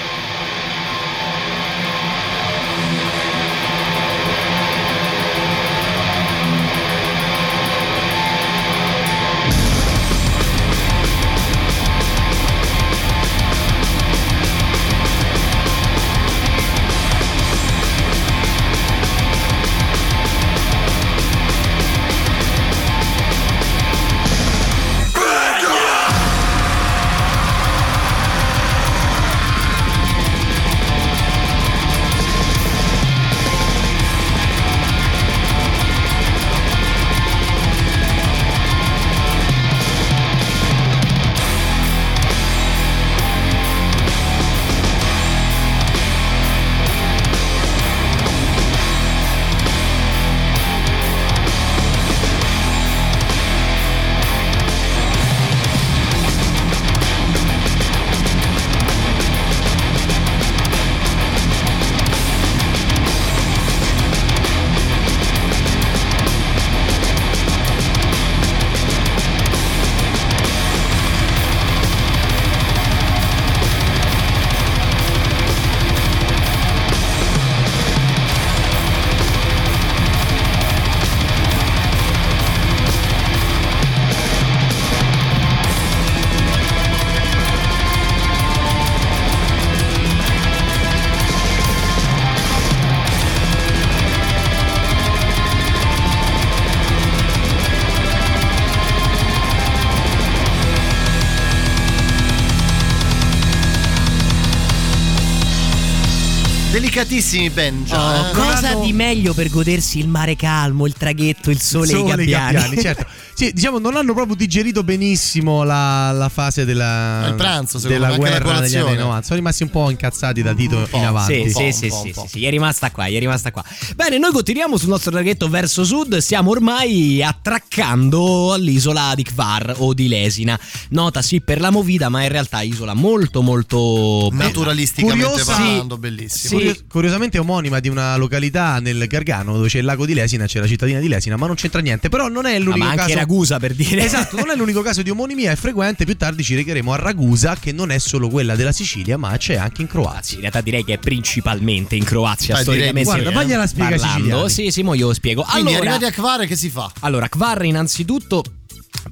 [106.97, 107.95] Delicatissimi Benja.
[107.99, 108.31] Oh, eh.
[108.31, 112.29] cosa di meglio per godersi il mare calmo, il traghetto, il sole, Sole, e i
[112.29, 112.81] gabbiani?
[112.81, 113.05] certo.
[113.37, 118.11] Sì, diciamo, non hanno proprio digerito benissimo la, la fase della, Il pranzo, secondo della
[118.13, 118.95] me, guerra negli anni colazione.
[118.95, 119.21] 90.
[119.21, 121.43] Sono rimasti un po' incazzati da Tito in avanti.
[121.43, 123.63] Sì, sì, sì, sì, sì, sì, è rimasta qua, è rimasta qua.
[123.95, 129.93] Bene, noi continuiamo sul nostro traghetto verso sud, stiamo ormai attraccando all'isola di Kvar o
[129.93, 130.59] di Lesina.
[130.89, 134.45] Nota sì per la movida, ma in realtà isola molto molto bella.
[134.45, 136.55] Naturalisticamente Curiosa- parlando, bellissimo.
[136.55, 140.59] Curio- curiosamente omonima di una località nel Gargano dove c'è il lago di Lesina, c'è
[140.59, 142.09] la cittadina di Lesina, ma non c'entra niente.
[142.09, 143.15] Però non è l'unico ma anche caso.
[143.15, 144.03] Ragusa, per dire.
[144.03, 146.05] Esatto, non è l'unico caso di omonimia, è frequente.
[146.05, 149.55] Più tardi ci recheremo a Ragusa, che non è solo quella della Sicilia, ma c'è
[149.55, 150.35] anche in Croazia.
[150.35, 152.99] In realtà direi che è principalmente in Croazia, direi storicamente.
[152.99, 154.47] di sì, Guarda, vagliela spiega.
[154.47, 155.43] Sì, sì, mo io lo spiego.
[155.43, 156.91] Quindi allora, arrivati a Kvare che si fa?
[157.01, 158.43] allora, Kvar innanzitutto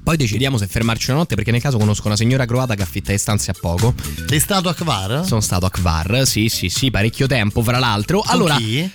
[0.06, 3.10] poi decidiamo se fermarci una notte perché nel caso conosco una signora croata che affitta
[3.10, 3.92] le stanze a poco.
[4.28, 5.24] Sei stato a Kvare?
[5.24, 8.20] Sono stato a Kvar, sì, sì, sì, parecchio tempo, fra l'altro.
[8.20, 8.88] Con allora, chi?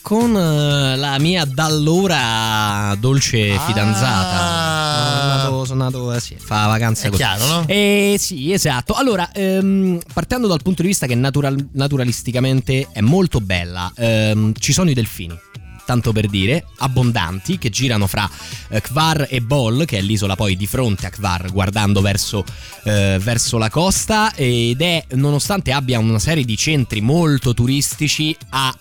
[0.00, 5.64] con eh, la mia da allora dolce fidanzata.
[5.64, 7.06] Sono nato, sono eh, sì, fa vacanza Ah.
[7.06, 7.20] È così.
[7.20, 7.64] chiaro, no?
[7.66, 8.92] Eh, sì, esatto.
[8.92, 14.72] Allora, ehm, partendo dal punto di vista che natural- naturalisticamente è molto bella, ehm, ci
[14.72, 15.36] sono i delfini.
[15.84, 18.28] Tanto per dire, abbondanti, che girano fra
[18.68, 22.44] eh, Kvar e Bol, che è l'isola poi di fronte a Kvar, guardando verso,
[22.84, 24.34] eh, verso la costa.
[24.34, 28.74] Ed è, nonostante abbia una serie di centri molto turistici, ha-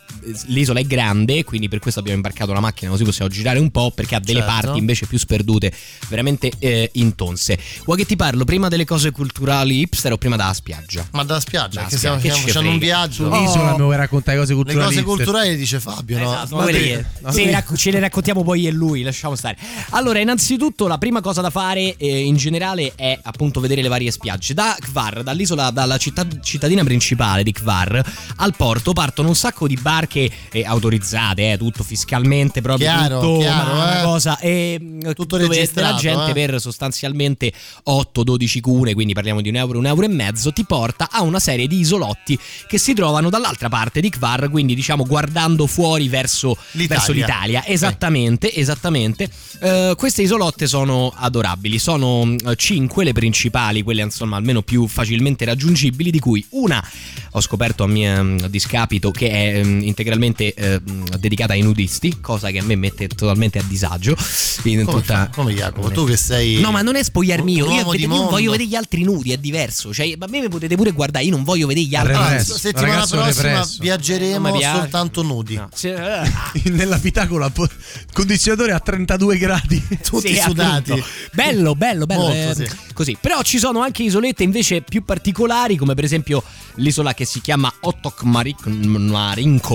[0.48, 3.92] l'isola è grande, quindi per questo abbiamo imbarcato la macchina, così possiamo girare un po',
[3.92, 4.54] perché ha delle Certo.
[4.62, 5.72] parti invece più sperdute,
[6.10, 7.58] veramente eh, intonse.
[7.86, 11.06] Vuoi che ti parlo prima delle cose culturali hipster o prima dalla spiaggia?
[11.12, 13.30] Ma dalla spiaggia, Da che stiamo, spiaggia, che stiamo ci facendo un viaggio.
[13.32, 14.86] Sull'isola mi vuoi raccontare cose Le culturali.
[14.86, 15.16] cose hipster?
[15.16, 16.24] culturali dice Fabio, no?
[16.34, 19.58] Esatto, ma quelle che- sì, racco- ce le raccontiamo poi e lui, lasciamo stare.
[19.92, 24.12] Allora, innanzitutto, la prima cosa da fare eh, in generale è appunto vedere le varie
[24.12, 24.54] spiagge.
[24.54, 28.02] Da Kvar, dall'isola, dalla città, cittadina principale di Kvar
[28.38, 33.40] al porto partono un sacco di barche eh, autorizzate, eh, tutto fiscalmente, proprio Chiaro, tutto
[33.40, 34.04] chiaro, una eh.
[34.04, 34.40] cosa.
[34.40, 36.34] E, mh, Tutto dove La gente eh.
[36.34, 37.52] per sostanzialmente
[37.88, 41.40] 8-12 cune, quindi parliamo di un euro, un euro e mezzo, ti porta a una
[41.40, 42.38] serie di isolotti
[42.68, 46.88] che si trovano dall'altra parte di Kvar, quindi diciamo guardando fuori verso L'Italia.
[46.88, 47.66] verso l'Italia.
[47.66, 49.30] Esattamente, esattamente.
[49.60, 55.46] Eh, queste isolotte sono adorabili, sono mh, cinque le principali, quelle insomma almeno più facilmente
[55.46, 56.84] raggiungibili, di cui una
[57.32, 60.82] ho scoperto a mio mh, discapito che è mh, integralmente eh,
[61.20, 64.16] dedicata ai nudisti, cosa che a me mette totalmente a disagio.
[64.64, 67.72] In Come, tutta- come Jacopo, tu che sei No, ma non è spogliarmi io.
[67.72, 68.30] Io, vede- mondo.
[68.32, 69.94] voglio vedere gli altri nudi, è diverso.
[69.94, 72.14] Cioè, ma a me mi potete pure guardare, io non voglio vedere gli altri.
[72.14, 73.78] Allora, Represso, settimana ragazzo prossima represso.
[73.82, 75.62] viaggeremo Non soltanto nudi.
[75.74, 76.32] Se- eh,
[76.72, 77.68] Nella Pitacola, po-
[78.12, 79.84] condizionatore a 32 gradi.
[80.04, 80.92] Tutti Sì, sudati.
[80.92, 81.08] appunto.
[81.34, 82.22] Bello, bello, bello.
[82.22, 82.70] Molto, eh, sì.
[82.94, 83.18] Così.
[83.20, 86.44] Però ci sono anche isolette invece più particolari, come per esempio
[86.76, 88.24] l'isola che si chiama Otok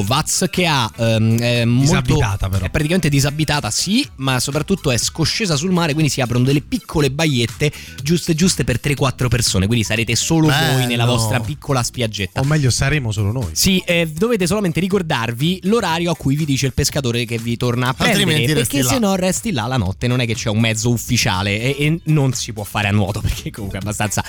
[0.08, 2.64] Marinkovac, che ha ehm, è molto- Disabitata, però.
[2.64, 7.10] È praticamente disabitata, sì, ma soprattutto è scoscesa sul mare, quindi si aprono delle piccole
[7.10, 7.70] baiette
[8.02, 9.66] giuste giuste per 3-4 persone.
[9.66, 10.78] Quindi sarete solo Bello.
[10.78, 12.40] voi nella vostra piccola spiaggetta.
[12.40, 13.50] O meglio, saremo solo noi.
[13.52, 17.88] Sì, eh, dovete solamente ricordarvi l'orario a cui vi dice il pescatore che vi torna
[17.88, 18.54] a prendere.
[18.54, 21.84] Perché se no resti là la notte, non è che c'è un mezzo ufficiale e,
[21.84, 24.24] e non si può fare a nuoto perché comunque è abbastanza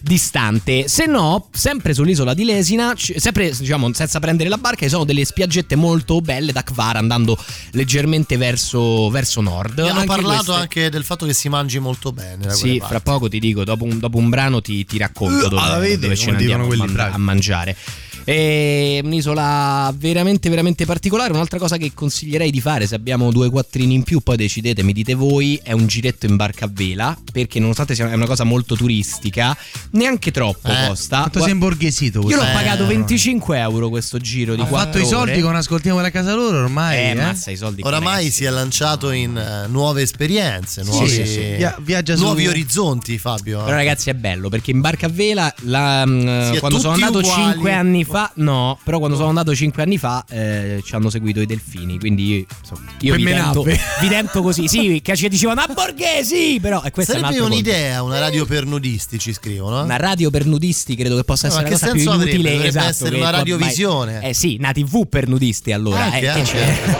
[0.00, 0.88] distante.
[0.88, 5.23] Se no, sempre sull'isola di Lesina, sempre diciamo senza prendere la barca, ci sono delle
[5.24, 7.36] spiaggette molto belle da Kvar andando
[7.72, 9.80] leggermente verso, verso nord.
[9.80, 12.52] Mi hanno Anche parlato queste- anche del fatto che si mangi molto bene.
[12.52, 15.62] sì, fra poco ti dico, dopo un, dopo un brano ti, ti racconto Uh, dove,
[15.62, 17.76] ah, vedi, dove ce ne andiamo a, man- a mangiare.
[18.24, 21.32] È un'isola veramente, veramente particolare.
[21.32, 24.92] Un'altra cosa che consiglierei di fare se abbiamo due quattrini in più, poi decidete, mi
[24.92, 27.16] dite voi, è un giretto in barca a vela.
[27.32, 29.56] Perché nonostante sia una cosa molto turistica,
[29.90, 31.18] neanche troppo Eh, costa.
[31.20, 32.52] Quanto sei imborghesito Io l'ho questo?
[32.52, 36.34] pagato 25 euro questo giro di Ha 4 fatto i soldi con ascoltiamo la casa
[36.34, 36.96] loro ormai.
[36.96, 37.14] Eh, eh?
[37.14, 37.82] mazza i soldi.
[37.84, 41.40] Oramai si è lanciato in eh, nuove esperienze, nuovi, sì, sì.
[41.56, 43.62] Via- viaggia su- nuovi orizzonti, Fabio.
[43.64, 46.04] Però ragazzi è bello perché in barca a vela la,
[46.52, 47.52] Sì, quando sono andato uguali.
[47.52, 51.40] 5 anni fa, no, però quando sono andato 5 anni fa eh, ci hanno seguito
[51.40, 55.68] i delfini, quindi insomma, io vi tento, vi tento così, sì, che ci dicevano a
[55.72, 57.68] Borghesi, però e questa è un Sarebbe altro conto.
[57.70, 59.80] un'idea, una radio per nudisti, ci scrivono.
[59.80, 59.82] eh?
[59.84, 62.30] Una radio per nudisti credo che possa No, essere ma che cosa più senso avrebbe?
[62.32, 64.22] inutile Dovrebbe esatto, essere una ormai- radiovisione.
[64.28, 66.04] Eh sì, una TV per nudisti allora.
[66.04, 66.42] Anche, eh, che anche.
[66.52, 66.96] c'è?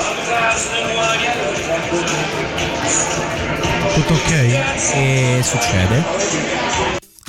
[3.95, 4.31] Tutto ok?
[4.95, 6.54] E succede?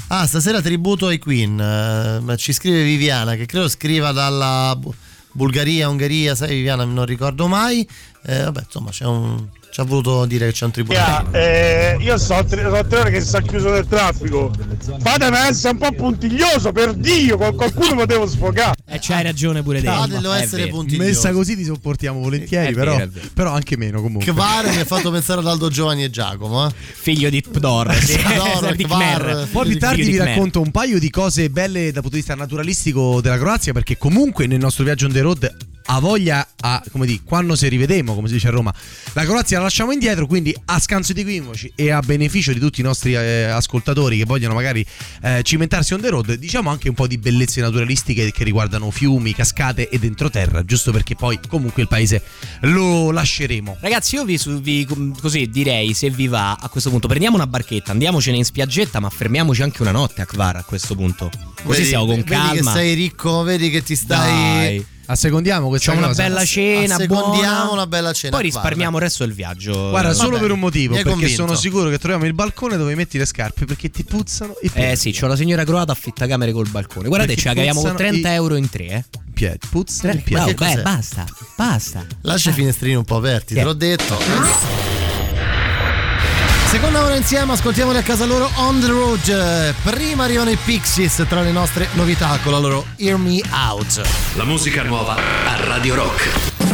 [0.08, 1.60] Ah, stasera tributo ai Queen.
[1.60, 4.93] eh, ci scrive Viviana, che credo scriva dalla Bu-
[5.32, 7.88] Bulgaria, Ungheria, sai Viviana, non ricordo mai.
[8.26, 11.98] Eh, vabbè, insomma, c'è un, Ci ha voluto dire che c'è un tribunale.
[11.98, 14.50] Eh, io so, tre, so tre ore che si sta chiuso nel traffico.
[15.02, 18.76] Fatemi essere un po' puntiglioso, per Dio, con qualcuno potevo sfogare.
[18.88, 19.88] E c'hai ragione pure te.
[19.88, 20.78] Fatelo È essere vero.
[20.78, 21.10] puntigliosi.
[21.10, 23.28] Messa così ti sopportiamo volentieri, vero, però, vero.
[23.34, 24.32] però anche meno comunque.
[24.32, 26.68] Kvar mi ha fatto pensare ad Aldo Giovanni e Giacomo.
[26.68, 26.72] Eh.
[26.74, 27.94] Figlio di Pdor.
[28.00, 28.18] sì.
[28.18, 29.26] Pdor, Kvar.
[29.26, 29.48] Mer.
[29.52, 32.34] Poi più tardi di vi racconto un paio di cose belle dal punto di vista
[32.34, 37.06] naturalistico della Croazia, perché comunque nel nostro viaggio on the road ha voglia a, come
[37.06, 38.74] dire, quando se rivedemo, come si dice a Roma,
[39.14, 42.80] la Croazia la lasciamo indietro, quindi a scanso di equivoci e a beneficio di tutti
[42.82, 44.86] i nostri eh, ascoltatori che vogliono magari
[45.22, 49.34] eh, cimentarsi on the road, diciamo anche un po' di bellezze naturalistiche che riguardano fiumi,
[49.34, 52.24] cascate ed entroterra, giusto perché poi comunque il paese
[52.62, 53.78] lo lasceremo.
[53.80, 54.88] Ragazzi, io vi, vi-
[55.22, 59.10] così direi, se vi va, a questo punto prendiamo una barchetta, andiamocene in spiaggetta, ma
[59.10, 61.30] fermiamoci anche una notte a Kvar a questo punto.
[61.64, 62.54] Così Vedi- siamo con vedi calma.
[62.74, 64.18] che sei ricco, vedi che ti stai.
[64.66, 64.86] Dai.
[65.08, 66.24] Assecondiamo questa C'è una cosa.
[66.24, 67.34] bella cena, Assecondiamo
[67.66, 67.72] buona.
[67.72, 68.36] una bella cena.
[68.38, 68.60] Poi Guarda.
[68.62, 69.89] risparmiamo il resto del viaggio.
[69.89, 70.41] Guarda, Va solo bene.
[70.41, 71.34] per un motivo, perché convinto.
[71.36, 74.91] sono sicuro che troviamo il balcone dove metti le scarpe perché ti puzzano i piedi.
[74.91, 77.08] Eh sì, c'ho la signora croata affitta camere col balcone.
[77.08, 79.03] Guardate, la caviamo con puzzano 30 i- euro in tre, eh.
[79.34, 79.60] piedi.
[79.70, 80.53] Puzzano i piedi.
[80.53, 81.26] Che beh, basta,
[81.56, 82.06] basta.
[82.22, 83.60] Lascia i finestrini un po' aperti, Sì.
[83.60, 84.95] te l'ho detto.
[86.76, 89.74] Seconda ora insieme, ascoltiamoli a casa loro on the road.
[89.82, 94.02] Prima arrivano i Pixies tra le nostre novità con la loro Hear Me Out.
[94.36, 96.64] La musica nuova a Radio Rock.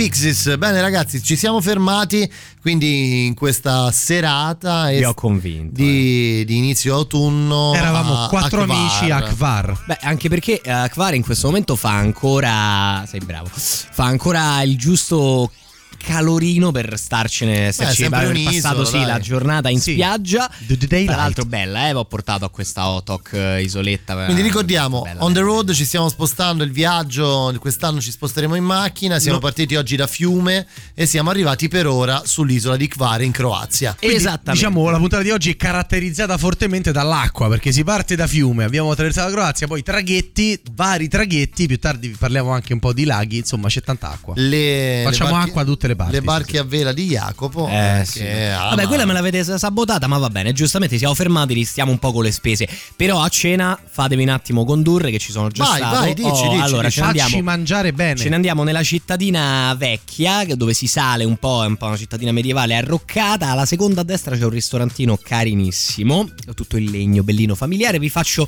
[0.00, 0.56] Pixies.
[0.56, 2.26] Bene ragazzi, ci siamo fermati
[2.62, 5.72] quindi in questa serata Vi ho convinto.
[5.74, 7.74] di, di inizio autunno.
[7.74, 8.76] Eravamo a- quattro a Kvar.
[8.78, 9.84] amici a Kvar.
[9.84, 13.04] Beh, anche perché eh, Kvar in questo momento fa ancora.
[13.06, 13.50] Sei bravo.
[13.52, 15.50] Fa ancora il giusto
[15.96, 17.72] calorino per starcene.
[17.72, 19.92] Starci, per aver passato sì, la giornata in Sì.
[19.92, 20.50] spiaggia.
[20.86, 21.92] Tra l'altro, bella, eh.
[21.92, 24.24] Vi ho portato a questa Otok eh, isoletta.
[24.24, 28.64] Quindi ricordiamo, Bella, on the road ci stiamo spostando, il viaggio quest'anno ci sposteremo in
[28.64, 29.42] macchina, siamo No.
[29.42, 33.94] partiti oggi da Fiume e siamo arrivati per ora sull'isola di Kvar in Croazia.
[33.98, 34.52] Quindi, Esattamente.
[34.52, 38.90] Diciamo la puntata di oggi è caratterizzata fortemente dall'acqua perché si parte da fiume, abbiamo
[38.90, 43.38] attraversato la Croazia, poi traghetti, vari traghetti, più tardi parliamo anche un po' di laghi,
[43.38, 44.34] insomma c'è tanta acqua.
[44.36, 46.12] Le, Facciamo le barche- acqua tutto tutte le parti.
[46.12, 47.66] Le barche a vela di Jacopo.
[47.68, 48.22] Eh, eh, sì.
[48.22, 50.52] Vabbè, quella me l'avete sabotata, ma va bene.
[50.52, 52.68] Giustamente siamo fermati, ristiamo un po' con le spese.
[52.96, 55.96] Però a cena fatevi un attimo condurre, che ci sono già Vai, stato.
[56.00, 56.98] vai, dici, Oh, dici, allora, dici.
[57.00, 57.42] ce Facci andiamo.
[57.42, 58.16] mangiare bene.
[58.16, 61.96] Ce ne andiamo nella cittadina vecchia, dove si sale un po', è un po' una
[61.96, 63.48] cittadina medievale arroccata.
[63.50, 67.98] Alla seconda a destra c'è un ristorantino carinissimo, tutto in legno, bellino familiare.
[67.98, 68.46] Vi faccio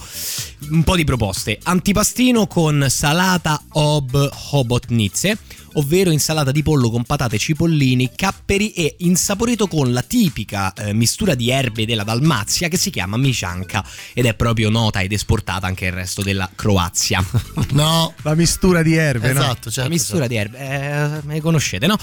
[0.71, 1.59] un po' di proposte.
[1.63, 5.39] Antipastino con salata ob hobotnitze.
[5.75, 11.35] Ovvero insalata di pollo con patate, cipollini, capperi e insaporito con la tipica eh, mistura
[11.35, 15.87] di erbe della Dalmazia che si chiama micianca ed è proprio nota ed esportata anche
[15.87, 17.25] nel resto della Croazia.
[17.73, 19.41] No, la mistura di erbe, no?
[19.41, 19.83] Esatto, certo.
[19.83, 21.97] La mistura di erbe, eh, me le conoscete, no?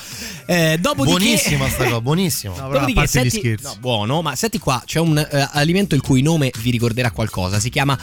[0.45, 2.55] Eh, dopodiché, Buonissima sta cosa, buonissimo.
[2.55, 6.72] Dopodiché, senti, no, buono, ma senti qua, c'è un eh, alimento il cui nome vi
[6.72, 7.97] ricorderà qualcosa, si chiama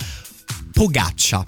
[0.73, 1.45] pogaccia.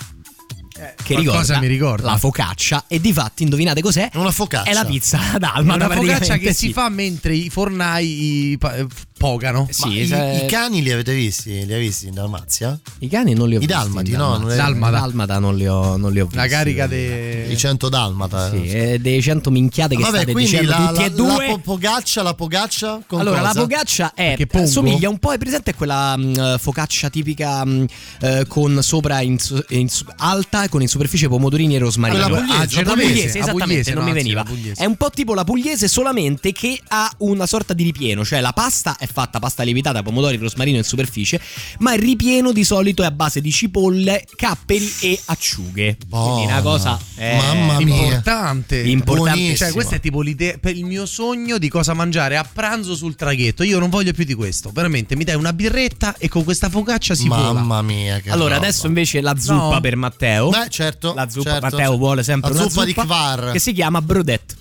[1.03, 2.11] Che ricorda, mi ricorda.
[2.11, 4.11] la focaccia e di fatti indovinate cos'è?
[4.15, 4.71] Una focaccia.
[4.71, 6.67] È la pizza È dalmata una focaccia che sì.
[6.67, 8.87] si fa mentre i fornai i pa-
[9.19, 9.69] eh, pogano.
[9.81, 11.65] Ma i, i cani li avete visti?
[11.67, 12.79] Li hai visti in Dalmazia?
[13.01, 13.75] I cani non li ho I visti.
[13.75, 14.49] dalmati, in no?
[14.49, 14.99] È- Dalmata.
[15.01, 16.39] Dalmata non li ho, non li ho visti.
[16.39, 17.47] La carica de...
[17.51, 18.51] I 100 dalmata.
[18.51, 21.47] Sì, eh, dei 100 minchiate che Vabbè, state dicendo la, tutti la, e due.
[21.47, 23.53] la po- pogaccia, la pogaccia con allora, cosa?
[23.55, 27.87] la focaccia è Che somiglia un po', è presente quella mh, focaccia tipica mh,
[28.21, 29.37] eh, con sopra in
[29.71, 29.89] in
[30.19, 32.25] alta e con in superficie pomodorini e rosmarino.
[32.25, 34.43] Ah, la pugliese, Ah, la genovese, pugliese, esattamente, pugliese, non no, mi veniva.
[34.45, 34.83] pugliese.
[34.83, 38.53] È un po' tipo la pugliese solamente che ha una sorta di ripieno, cioè la
[38.53, 41.41] pasta è fatta pasta lievitata, pomodori, rosmarino in superficie,
[41.79, 45.97] ma il ripieno di solito è a base di cipolle, capperi e acciughe.
[46.09, 47.95] Quindi una cosa eh, Mamma mia.
[47.97, 48.81] Importante.
[48.81, 49.57] Importante.
[49.57, 53.15] Cioè, questa è tipo l'idea per il mio sogno di cosa mangiare a pranzo sul
[53.15, 53.63] traghetto.
[53.63, 54.71] Io non voglio più di questo.
[54.73, 57.53] Veramente, mi dai una birretta e con questa focaccia si vola.
[57.53, 58.67] Mamma mia, che Allora, roba.
[58.67, 59.81] adesso invece la zuppa No.
[59.81, 60.49] per Matteo.
[60.51, 61.15] Beh, certo.
[61.15, 61.67] La zuppa, certo.
[61.77, 63.53] Matteo vuole sempre La una zuppa zuppa di Kvar.
[63.53, 64.57] che si chiama brodet.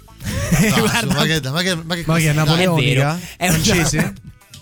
[0.50, 3.20] Dai, Guarda, ma che, ma che, ma che, Ma che è napoleonica?
[3.38, 3.58] è vero.
[3.58, 4.14] È Francese?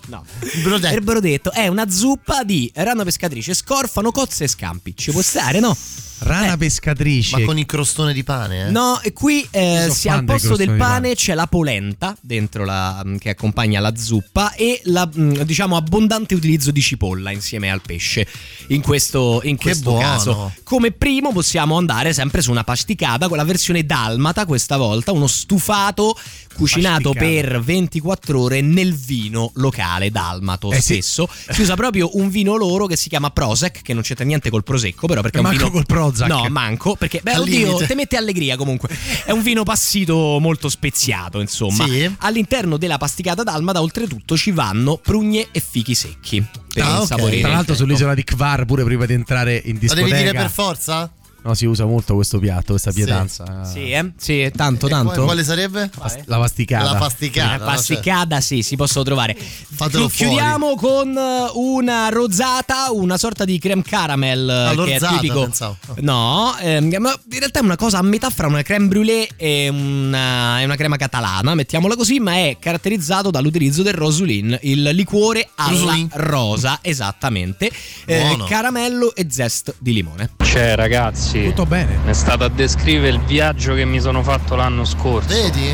[0.07, 0.23] No.
[0.63, 0.95] Brodetto.
[0.95, 4.95] Il brodetto è una zuppa di rana pescatrice, scorfano, cozze e scampi.
[4.95, 5.75] Ci può stare, no?
[6.19, 6.57] Rana Eh.
[6.57, 7.39] pescatrice.
[7.39, 8.71] Ma con il crostone di pane, eh?
[8.71, 11.15] No, e qui eh, si al posto del pane pane.
[11.15, 16.33] c'è la polenta dentro la, mm, che accompagna la zuppa e la mm, diciamo abbondante
[16.33, 18.25] utilizzo di cipolla insieme al pesce
[18.69, 20.05] in questo, in questo buono.
[20.05, 20.53] caso.
[20.63, 25.27] Come primo possiamo andare sempre su una pasticata con la versione dalmata questa volta, uno
[25.27, 26.17] stufato
[26.55, 27.49] cucinato Pasticata.
[27.49, 31.01] per 24 ore nel vino locale dalmato Eh sì.
[31.01, 31.27] stesso.
[31.49, 34.63] Si usa proprio un vino loro che si chiama Prosec, che non c'entra niente col
[34.63, 36.27] prosecco, però perché è un Manco vino col Prozac.
[36.27, 37.85] No, manco, perché beh, Al oddio, limite.
[37.87, 38.89] te mette allegria comunque.
[39.25, 41.85] È un vino passito molto speziato, insomma.
[41.85, 42.09] Sì.
[42.19, 46.45] All'interno della pasticata dalmata, oltretutto, ci vanno prugne e fichi secchi.
[46.73, 47.01] Per Ah, ok.
[47.01, 47.41] insaporire.
[47.41, 50.07] Tra l'altro sull'isola di Kvar pure prima di entrare in La discoteca.
[50.09, 51.09] devi dire per forza?
[51.45, 53.63] No, si usa molto questo piatto, questa pietanza.
[53.65, 54.13] Sì, eh?
[54.17, 55.09] Sì, tanto, E tanto.
[55.11, 55.91] quale, quale sarebbe?
[55.95, 56.91] Pas- La pasticata.
[56.93, 57.57] La pasticata.
[57.57, 59.35] La pasticata, sì, si possono trovare.
[59.37, 64.99] Fatelo Chi- Chiudiamo con eh, una rosata, una sorta di creme caramel eh, che è
[64.99, 65.41] tipico.
[65.41, 65.77] pensavo.
[65.97, 69.69] No, ehm, ma in realtà è una cosa a metà fra una creme brûlée e
[69.69, 75.47] una, e una crema catalana, mettiamola così, ma è caratterizzato dall'utilizzo del rosulin, il liquore
[75.55, 76.09] alla Rosulin.
[76.13, 77.69] rosa, esattamente,
[78.05, 80.31] eh, caramello e zest di limone.
[80.43, 81.97] Cioè, ragazzi, Tutto bene.
[82.05, 85.27] è stato a descrivere il viaggio che mi sono fatto l'anno scorso.
[85.27, 85.69] Vedi?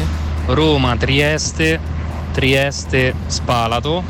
[0.48, 1.80] Roma, Trieste,
[2.32, 4.04] Trieste, Spalato,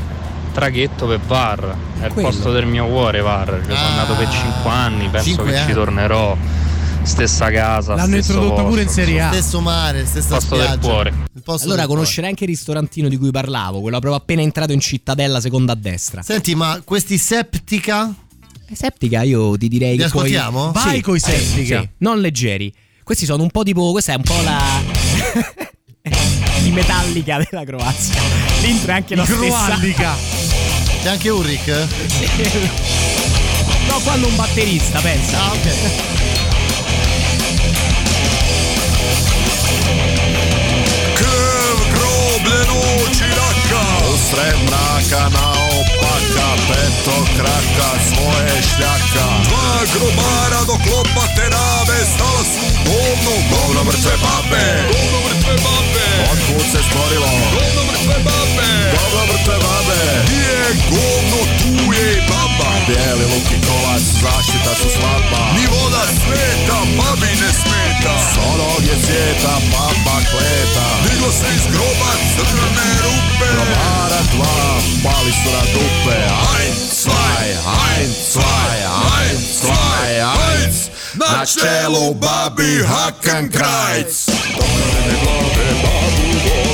[0.52, 1.76] traghetto per Var.
[2.00, 2.28] È il quello.
[2.28, 3.60] posto del mio cuore, Var.
[3.62, 5.66] Ci sono Ah, andato per 5 anni, penso cinque che anni.
[5.68, 6.36] ci tornerò.
[7.02, 7.96] Stessa casa.
[7.96, 9.32] L'hanno introdotto posto, pure in Serie A.
[9.32, 10.88] Stesso mare, stessa Posto del spiaggia.
[10.88, 11.08] cuore.
[11.34, 11.86] Il posto Allora del cuore.
[11.86, 15.74] conoscerai anche il ristorantino di cui parlavo, quello proprio appena entrato in cittadella seconda a
[15.76, 16.22] destra.
[16.22, 18.14] Senti, ma questi Septica?
[18.72, 20.72] Eh, Septica io ti direi Li che puoi- ascoltiamo?
[20.72, 21.80] Vai coi Septica.
[21.80, 22.72] sì, non leggeri.
[23.04, 24.60] Questi sono un po' tipo questa è un po' la
[26.62, 28.20] di metallica della Croazia.
[28.62, 29.40] L'intro è anche la stessa.
[29.64, 30.14] Croallica.
[31.02, 31.70] C'è anche Ulrich?
[33.88, 35.38] No, quando un batterista, pensa.
[35.42, 35.68] Ah, ok.
[41.14, 43.82] Krv, groblje noći raka
[44.14, 45.28] Usred mraka
[46.02, 49.26] naopaka Peto kraka svoje šljaka.
[49.48, 54.64] Dva grobara dok lopate rave Stala su govno, govno mrtve babe.
[54.92, 56.06] Govno mrtve babe.
[56.32, 57.30] Otkud se stvorilo?
[57.56, 58.68] Govno mrtve babe.
[58.96, 60.00] Govno mrtve babe.
[60.24, 62.51] Gdje je govno, tu je i baba
[62.86, 68.14] Bijeli luk i kolac, zaštita su slaba Ni voda sveta, babi ne smeta.
[68.32, 70.86] S onog je svijeta, baba kleta.
[71.04, 73.46] Diglo se iz groba crne rupe.
[73.54, 74.56] Grobara dva,
[75.04, 76.18] pali su na dupe.
[76.56, 77.44] Ein, zwei,
[77.90, 78.74] ein, zwei,
[79.20, 80.76] ein, zwei, eins
[81.14, 84.26] Na čelu babi Hakan Krajc.
[84.56, 86.71] Dokrene glave babu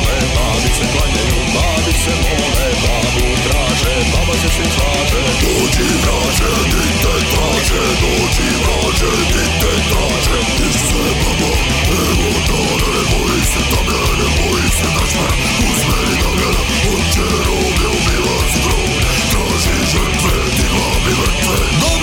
[3.98, 11.50] Baba se tváře Noči vráče, dejte tráče Noči vráče, dejte tráče Když se baba
[11.88, 12.60] nevodá
[12.94, 16.56] Neboj se tam je, neboj se na šmrt Kusme nagel,
[16.90, 18.86] on čerou Měl milá zbrou
[19.30, 21.97] Tráží žrtve, ty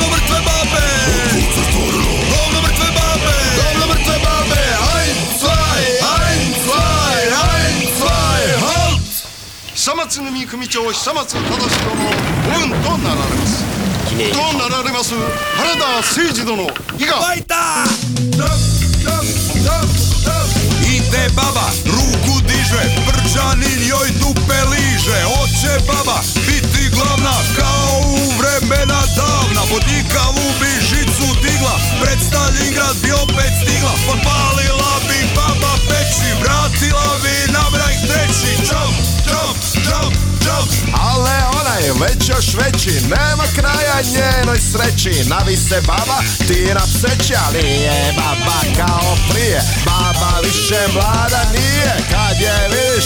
[9.85, 12.11] 久松の三組長久松忠殿の
[12.57, 13.65] 恩となられます
[14.33, 16.63] となられます原田誠二殿
[16.99, 17.85] いか
[20.91, 29.01] Ide baba, ruku diže, brđanin joj dupe liže Oće baba biti glavna kao u vremena
[29.17, 37.09] davna Bodikavu bi žicu digla, pred Stalingrad bi opet stigla Podpalila bi baba peći, vratila
[37.23, 38.97] bi na mrak treći Jump,
[39.31, 39.59] jump,
[40.94, 41.32] Ale
[41.62, 45.30] ona je već još veći, nema kraja njenoj sreći.
[45.30, 46.18] Navi se baba,
[46.48, 49.62] ti na pseći, ali nije baba kao prije.
[49.86, 53.06] Baba više mlada nije, kad je vidiš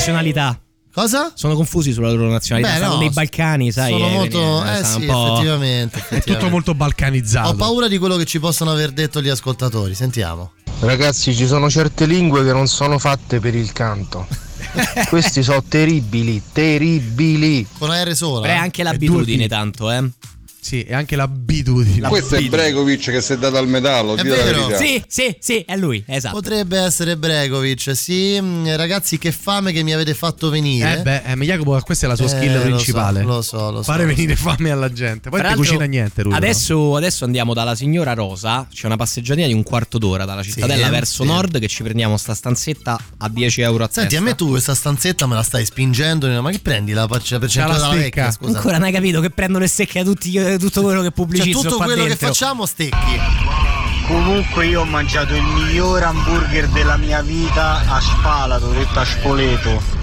[0.00, 0.58] nazionalità.
[0.92, 1.32] Cosa?
[1.34, 2.72] Sono confusi sulla loro nazionalità.
[2.72, 3.92] Beh, Stanno no, nei Balcani, sai.
[3.92, 4.64] Sono eh, molto.
[4.64, 6.32] Eh stanno sì, un po'- effettivamente, È effettivamente.
[6.32, 7.48] tutto molto balcanizzato.
[7.50, 9.94] Ho paura di quello che ci possono aver detto gli ascoltatori.
[9.94, 10.52] Sentiamo.
[10.80, 14.26] Ragazzi, ci sono certe lingue che non sono fatte per il canto.
[15.08, 17.66] Questi sono terribili, terribili.
[17.78, 18.46] Con R sola.
[18.48, 20.02] È anche l'abitudine, tanto, eh.
[20.60, 22.08] Sì, è anche l'abitudine.
[22.08, 24.66] Questo è Bregovic che si è dato al metallo, È la vero.
[24.66, 24.76] verità.
[24.76, 26.34] Sì, sì, sì, è lui, esatto.
[26.36, 27.96] Potrebbe essere Bregovic.
[27.96, 30.98] Sì, mh, ragazzi, che fame che mi avete fatto venire.
[30.98, 33.22] Eh beh, eh, Jacopo, questa è la sua skill Eh, lo so, principale.
[33.22, 35.30] lo so, lo so, Fare lo venire fame alla gente.
[35.30, 36.36] Poi non cucina niente, Rudo.
[36.36, 38.66] Adesso, adesso andiamo dalla signora Rosa.
[38.72, 41.28] C'è una passeggiatina di un quarto d'ora dalla cittadella Sì, verso sì.
[41.28, 41.58] nord.
[41.58, 44.24] Che ci prendiamo sta stanzetta a 10 euro a Senti, a testa.
[44.24, 46.28] me tu questa stanzetta me la stai spingendo.
[46.42, 48.22] Ma che prendi la pac- percentuale la della stecca.
[48.24, 48.30] vecchia?
[48.30, 48.56] Scusa.
[48.56, 51.52] Ancora non hai capito che prendono le secche a tutti, eh, tutto quello che pubblicizzo
[51.52, 52.26] Cioè, tutto qua quello che dentro.
[52.28, 53.18] facciamo stecchi.
[54.06, 59.98] Comunque io ho mangiato il miglior hamburger della mia vita a Spalato, detto a Spoleto.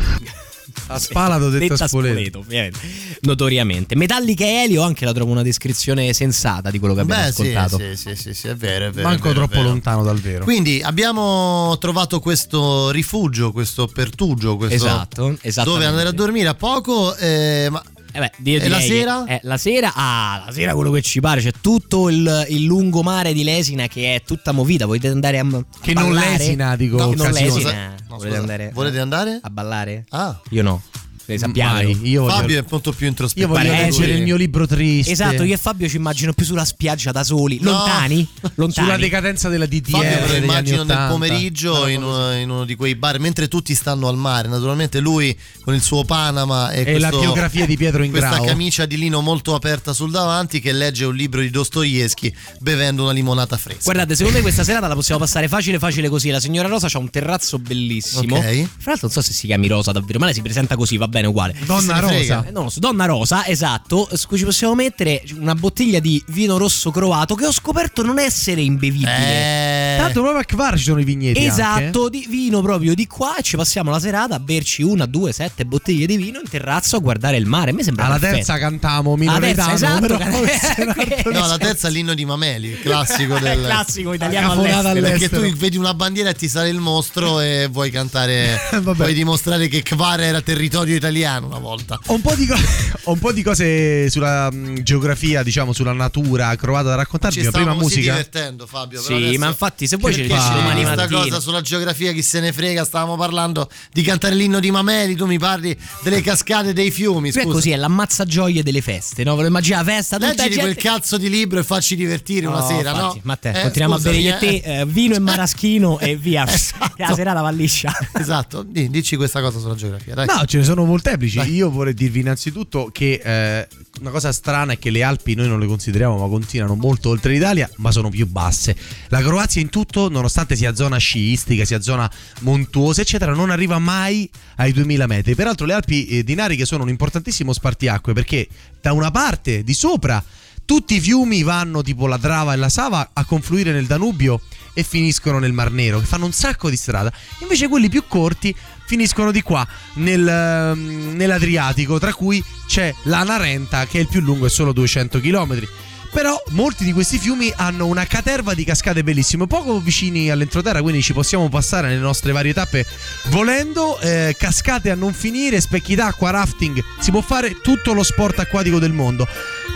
[0.89, 2.41] A Spalato detto Detta a Spoleto.
[2.43, 2.77] Spoleto.
[3.21, 3.95] Notoriamente.
[3.97, 7.77] Metallica e Elio anche la trovo una descrizione sensata di quello che abbiamo Beh, ascoltato.
[7.77, 9.05] sì, sì, sì, sì, è vero, è vero.
[9.09, 9.67] Manco è vero, troppo vero.
[9.67, 10.45] lontano dal vero.
[10.45, 17.13] Quindi abbiamo trovato questo rifugio, questo pertugio, questo Esatto, dove andare a dormire a poco.
[17.17, 17.83] eh, ma
[18.17, 19.23] Eh beh, io E la sera?
[19.27, 19.91] che- eh, la sera?
[19.93, 21.39] Ah, la sera quello che ci pare.
[21.39, 24.87] C'è tutto il, il lungomare di Lesina che è tutta movita.
[24.87, 25.45] Volete andare a.
[25.81, 26.37] Che non ballare?
[26.37, 27.89] lesina, dico, No, non lesina.
[28.09, 29.39] No, Volete scusa, andare volete andare?
[29.41, 30.05] a ballare?
[30.09, 30.39] Ah.
[30.49, 30.81] Io no.
[31.27, 31.73] Le sappiamo.
[31.73, 33.53] Mai, io voglio- Fabio è molto più Io introspettivo.
[33.53, 33.85] voglio Parece.
[33.99, 35.11] leggere il mio libro triste.
[35.11, 37.71] Esatto, io e Fabio ci immagino più sulla spiaggia da soli, No.
[37.71, 38.85] lontani, lontani.
[38.87, 41.07] Sulla decadenza della DDR Fabio me lo immagino nel 80.
[41.11, 44.47] pomeriggio in uno, in uno di quei bar mentre tutti stanno al mare.
[44.47, 48.45] Naturalmente lui con il suo Panama e, E la questo- biografia di Pietro questa Ingrao.
[48.45, 53.11] camicia di lino molto aperta sul davanti che legge un libro di Dostoevsky bevendo una
[53.11, 53.81] limonata fresca.
[53.83, 56.29] Guardate, secondo me questa serata la possiamo passare facile facile così.
[56.29, 58.37] La signora Rosa c'ha un terrazzo bellissimo.
[58.37, 58.43] Ok.
[58.43, 61.07] Fra l'altro non so se si chiami Rosa davvero, ma lei si presenta così, va
[61.17, 61.55] bene uguale.
[61.65, 61.99] Donna?
[61.99, 62.45] Rosa.
[62.47, 66.23] Eh, non lo so, Donna Rosa, esatto, su cui ci possiamo mettere una bottiglia di
[66.27, 69.95] vino rosso croato che ho scoperto non essere imbevibile.
[69.97, 71.43] Tanto proprio a Kvar ci sono i vigneti.
[71.43, 72.09] Esatto, anche.
[72.09, 75.65] di vino proprio di qua e ci passiamo la serata a berci una, due, sette
[75.65, 77.71] bottiglie di vino in terrazzo a guardare il mare.
[77.71, 78.45] A me sembra Alla perfetto.
[78.45, 79.73] terza terza, minoretano.
[79.73, 80.17] esatto,
[81.31, 85.01] No, la terza è l'inno di Mameli, il classico del classico italiano Cafonata all'estero.
[85.01, 85.49] Perché all'estero.
[85.49, 89.81] tu vedi una bandiera e ti sale il mostro e vuoi cantare, vuoi dimostrare che
[89.81, 91.06] Kvar era territorio italiano
[91.47, 91.99] una volta.
[92.07, 92.55] Ho un, po di co-
[93.11, 97.39] un po' di cose sulla mh, geografia, diciamo, sulla natura croata da raccontarvi.
[97.39, 98.11] Ci ma prima musica.
[98.11, 99.01] divertendo, Fabio.
[99.01, 102.11] Sì, adesso- ma infatti se vuoi ci Perché rifacci ci domani questa cosa sulla geografia,
[102.11, 102.83] chi se ne frega?
[102.85, 105.15] Stavamo parlando di cantare l'inno di Mameli.
[105.15, 107.31] Tu mi parli delle cascate dei fiumi.
[107.31, 107.55] Qui è Scusa.
[107.55, 109.35] così, è l'ammazza gioie delle feste, no?
[109.35, 110.59] Ve lo immagini la festa, Leggiti gente...
[110.59, 113.21] quel cazzo di libro e facci divertire una No, sera, infatti, no?
[113.23, 114.61] Ma te, Eh, continuiamo scusami, a bere eh.
[114.61, 116.45] te, eh, vino e maraschino e via.
[116.57, 116.93] Esatto.
[116.97, 117.91] La serata va liscia.
[118.13, 120.25] Esatto, Di- dici questa cosa sulla geografia, dai.
[120.27, 121.39] No, ce ne sono molteplici.
[121.53, 123.67] Io vorrei dirvi innanzitutto che eh,
[124.01, 127.33] una cosa strana è che le Alpi noi non le consideriamo, ma continuano molto oltre
[127.33, 128.75] l'Italia, ma sono più basse.
[129.09, 132.09] La Croazia in tutto, nonostante sia zona sciistica, sia zona
[132.41, 135.35] montuosa, eccetera, non arriva mai ai 2000 metri.
[135.35, 138.47] Peraltro le Alpi eh, dinariche sono un importantissimo spartiacque perché
[138.81, 140.23] da una parte di sopra
[140.65, 144.41] tutti i fiumi vanno tipo la Drava e la Sava a confluire nel Danubio
[144.77, 147.11] e finiscono nel Mar Nero, che fanno un sacco di strada.
[147.39, 148.55] Invece quelli più corti
[148.85, 154.19] finiscono di qua, nel, ehm, nell'Adriatico, tra cui c'è la Narenta, che è il più
[154.19, 155.67] lungo, è solo 200 km.
[156.11, 161.01] Però molti di questi fiumi hanno una caterva di cascate bellissime, poco vicini all'entroterra, quindi
[161.01, 162.85] ci possiamo passare nelle nostre varie tappe
[163.25, 163.99] volendo.
[163.99, 168.79] eh, cascate a non finire, specchi d'acqua, rafting, si può fare tutto lo sport acquatico
[168.79, 169.27] del mondo.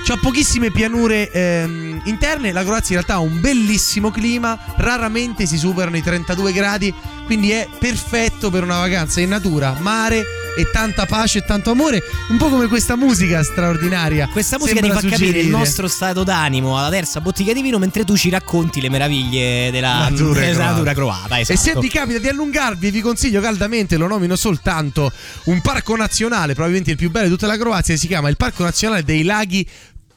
[0.04, 5.58] C'ha pochissime pianure ehm, interne, la Croazia in realtà ha un bellissimo clima, raramente si
[5.58, 6.94] superano i 32 gradi,
[7.26, 10.26] quindi è perfetto per una vacanza in natura, mare
[10.58, 14.28] e tanta pace e tanto amore, un po' come questa musica straordinaria.
[14.28, 17.78] Questa musica Sembra ti fa capire il nostro stato d'animo alla terza bottiglia di vino
[17.80, 20.72] mentre tu ci racconti le meraviglie della Natura della croata.
[20.72, 21.40] natura croata.
[21.40, 21.60] Esatto.
[21.60, 25.12] E se vi capita di allungarvi, vi consiglio caldamente, lo nomino soltanto,
[25.46, 28.64] un parco nazionale, probabilmente il più bello di tutta la Croazia, si chiama il Parco
[28.64, 29.68] Nazionale dei Laghi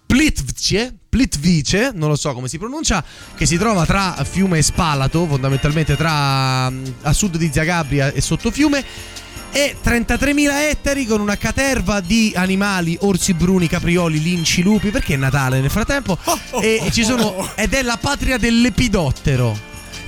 [0.06, 3.02] Plitvice, Plitvice, non lo so come si pronuncia,
[3.34, 8.20] che si trova tra Fiume e Spalato, fondamentalmente tra mm, a sud di Zagabria e
[8.20, 8.84] Sottofiume.
[9.56, 15.16] E 33.000 ettari con una caterva di animali, orsi bruni, caprioli, linci, lupi, perché è
[15.16, 16.18] Natale nel frattempo.
[16.60, 19.56] e ci sono, ed è la patria dell'epidottero,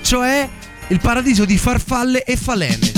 [0.02, 0.48] cioè
[0.88, 2.90] il paradiso di farfalle e falene.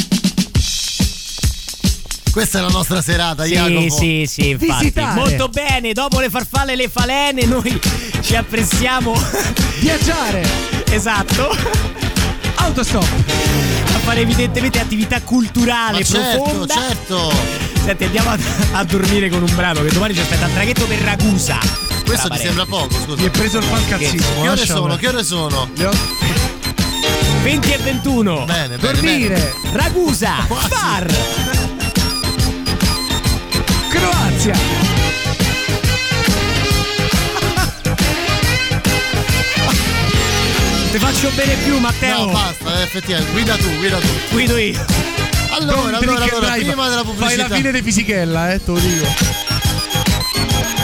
[2.32, 3.96] Questa è la nostra serata, Sì, Jacopo.
[3.99, 4.84] sì, sì, infatti.
[4.84, 5.14] Visitare.
[5.20, 7.78] Molto bene, dopo le farfalle e le falene noi
[8.22, 9.12] ci apprestiamo
[9.80, 10.46] Viaggiare,
[10.90, 11.55] esatto
[12.57, 13.67] autostop.
[14.09, 16.74] Fare evidentemente attività culturale Ma certo, profonda.
[16.74, 17.32] certo.
[17.84, 18.38] Senti, andiamo a,
[18.72, 21.59] a dormire con un brano che domani ci aspetta un traghetto per Ragusa.
[22.06, 23.20] Questo ti sembra poco, scusa.
[23.20, 24.40] Mi è preso il pancazzismo.
[24.40, 24.96] Che ore sono?
[24.96, 25.68] Che ore sono?
[25.74, 25.96] Le ho-
[27.42, 28.44] 20 e 21.
[28.46, 28.78] Bene, bene, bene.
[28.78, 30.68] Dormire, Ragusa, Quasi.
[30.70, 31.14] Bar.
[33.90, 34.88] Croazia.
[40.99, 42.26] Ti faccio bene più, Matteo.
[42.26, 43.30] No, basta, eh, effettivamente.
[43.30, 44.09] Guida tu, guida tu.
[44.32, 44.84] Guido io.
[45.51, 46.64] Allora, allora, allora, drive.
[46.64, 47.49] prima della Fai pubblicità.
[47.49, 49.07] la fine di Fisichella, eh, te lo dico.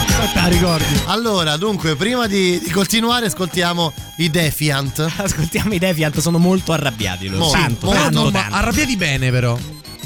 [0.07, 1.01] Aspetta, ricordi.
[1.07, 4.99] Allora, dunque, prima di, di continuare, ascoltiamo i Defiant.
[5.17, 7.43] Ascoltiamo i Deviant, sono molto arrabbiati loro.
[7.43, 8.55] Molto, tanto, molto, tanto, tanto.
[8.55, 9.59] arrabbiati bene, però.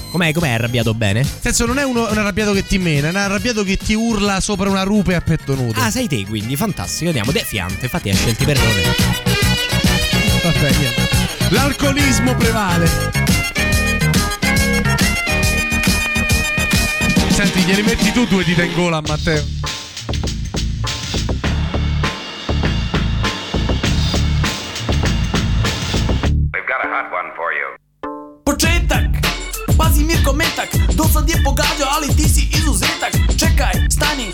[0.10, 1.22] Com'è, com'è arrabbiato bene?
[1.22, 3.94] Nel senso, non è uno, un arrabbiato che ti mena, è un arrabbiato che ti
[3.94, 5.80] urla sopra una rupe a petto nudo.
[5.80, 7.10] Ah, sei te quindi, fantastico.
[7.10, 9.29] Andiamo, Defiant, infatti hai scelto per errore.
[10.44, 11.08] Vabbè, niente.
[11.50, 12.88] L'alcolismo prevale.
[17.30, 19.44] Senti, glieli metti tu due dita in gola a Matteo.
[26.52, 27.76] We've got a hot one for you.
[28.44, 29.20] Početak,
[29.78, 34.32] pazi Mirko Metak Do sad je pogađao, ali ti si izuzetak Čekaj, stani,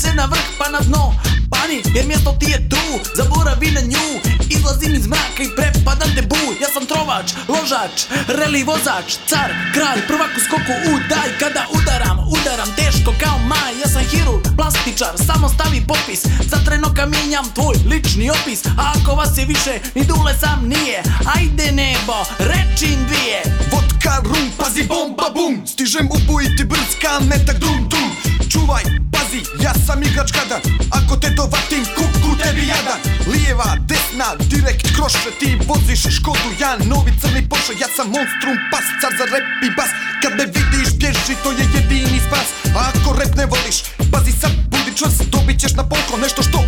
[0.00, 1.14] se na vrh pa na dno.
[1.50, 2.84] Pani, jer mjesto ti je tu
[3.16, 4.08] Zaboravi na nju.
[4.48, 6.42] Izlazim iz mraka i prepadam te bu.
[6.62, 7.96] Ja sam trovač, ložač,
[8.38, 13.88] reli vozač Car, kralj, prvak u skoku udaj Kada udaram, udaram teško kao maj Ja
[13.88, 18.60] sam hirurg, plastičar, samo stavi popis Za trenoka mijenjam tvoj lični opis.
[18.66, 21.02] A ako vas je više, ni dule sam nije.
[21.34, 23.40] Ajde nebo, rečin dvije.
[23.72, 25.66] Vodka, rum, pazi bomba bum.
[25.66, 28.08] Stižem ubojiti brz kametak dum dum.
[28.52, 30.58] Čuvaj, pazi, ja sam igrač kada.
[30.98, 32.96] Ako te dovatim, kuku tebi jada.
[33.30, 37.72] Lijeva, desna, direkt kroše Ti voziš škodu, ja novi crni Porsche.
[37.82, 39.90] Ja sam monstrum, pas, car za rap i bas.
[40.22, 43.76] Kad me vidiš, bježi, to je jedini spas ako rap ne voliš,
[44.12, 46.58] pazi sad, budi čvrst Dobit ćeš na polko nešto što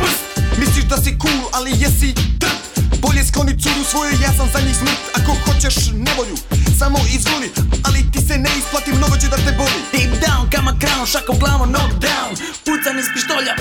[0.00, 0.22] prst.
[0.58, 2.62] Misliš da si cool, ali jesi trp
[3.82, 5.00] Imaju svoje, ja sam za njih smrt.
[5.18, 5.74] Ako hoćeš
[6.06, 6.36] nevolju,
[6.78, 7.48] samo izvoli
[7.86, 9.80] Ali ti se ne isplati, mnogo će da te boli.
[9.92, 12.30] Deep down, kama crown, šaka u glavu, knockdown
[12.64, 13.54] Pucan iz pištolja,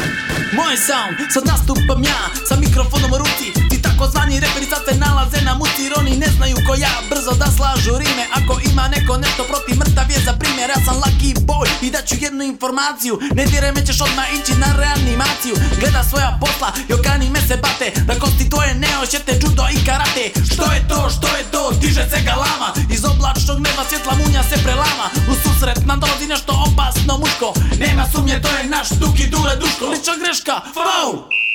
[0.53, 1.15] moj sound.
[1.33, 3.47] Sad nastupam ja, sa mikrofonom u ruci
[3.81, 7.47] takozvani reperi sad se nalaze na muci Jer oni ne znaju ko ja, brzo da
[7.57, 10.69] slažu rime Ako ima neko nešto protiv mrtav je za primjer.
[10.69, 13.19] Ja sam lucky boy i daću jednu informaciju.
[13.37, 15.55] Ne diraj me ćeš odmah ići na reanimaciju.
[15.79, 17.87] Gleda svoja posla i okani me se bate.
[18.07, 20.25] Da kosti tvoje neošete, judo i karate.
[20.51, 22.69] Što je to, što je to, diže se galama.
[22.95, 25.07] Iz oblačnog neba svjetla munja se prelama.
[25.31, 27.53] U susret nam dolazi nešto opasno muško.
[27.79, 29.85] Nema sumnje, to je naš duki dule duško.
[29.85, 31.50] Lična greška, foul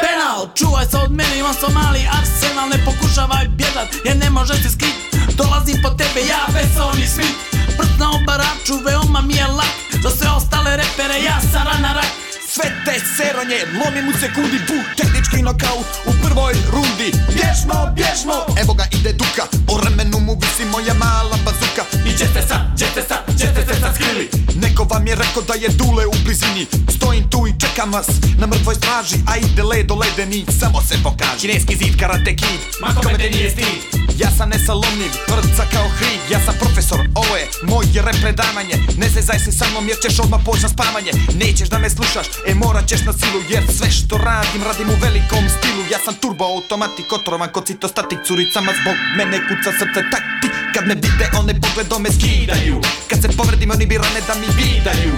[0.00, 4.70] Penal, čuvaj se od mene, imam somali arsenal Ne pokušavaj bjegat, jer ne može se
[4.74, 4.96] skrit.
[5.40, 7.38] Dolazim po tebe, ja Besoni Smith
[7.78, 12.12] Prst na obaraču, veoma mi je lak Za sve ostale repere, ja sam rana rak
[12.54, 17.10] Sve te seronje, lomim u sekundi Bu, tehnički nokaut u prvoj rundi.
[17.34, 21.82] Bježmo, bježmo, evo ga ide Duka O ramenu mu visi moja mala bazuka.
[22.06, 24.47] I gdje ste sad, gdje ste se sad skrili
[24.90, 26.66] vam je rekao da je dule u blizini.
[26.96, 28.08] Stojim tu i čekam vas
[28.38, 31.40] na mrtvoj straži A ide ledo ledeni, samo se pokaži.
[31.40, 33.98] Kineski zid, karate kid, ma kome te nije stid.
[34.22, 39.08] Ja sam nesalomljiv, tvrca kao hrid Ja sam profesor, ovo je moje rep predavanje Ne
[39.08, 41.12] zezaj se sa mnom jer ćeš odmah poći na spavanje.
[41.42, 44.96] Nećeš da me slušaš, e morat ćeš na silu Jer sve što radim, radim u
[45.04, 45.82] velikom stilu.
[45.92, 50.86] Ja sam turbo automatik, otrovan kod citostatik Curicama zbog mene kuca srce tak ti Kad
[50.88, 52.76] me vide one pogledom me skidaju.
[53.08, 54.46] Kad se povredim oni bi rane da mi
[54.78, 55.14] vidaju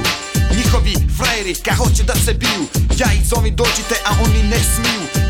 [0.56, 2.62] Njihovi frajeri ka hoće da se biju.
[2.98, 5.29] Ja ih zovim dođite a oni ne smiju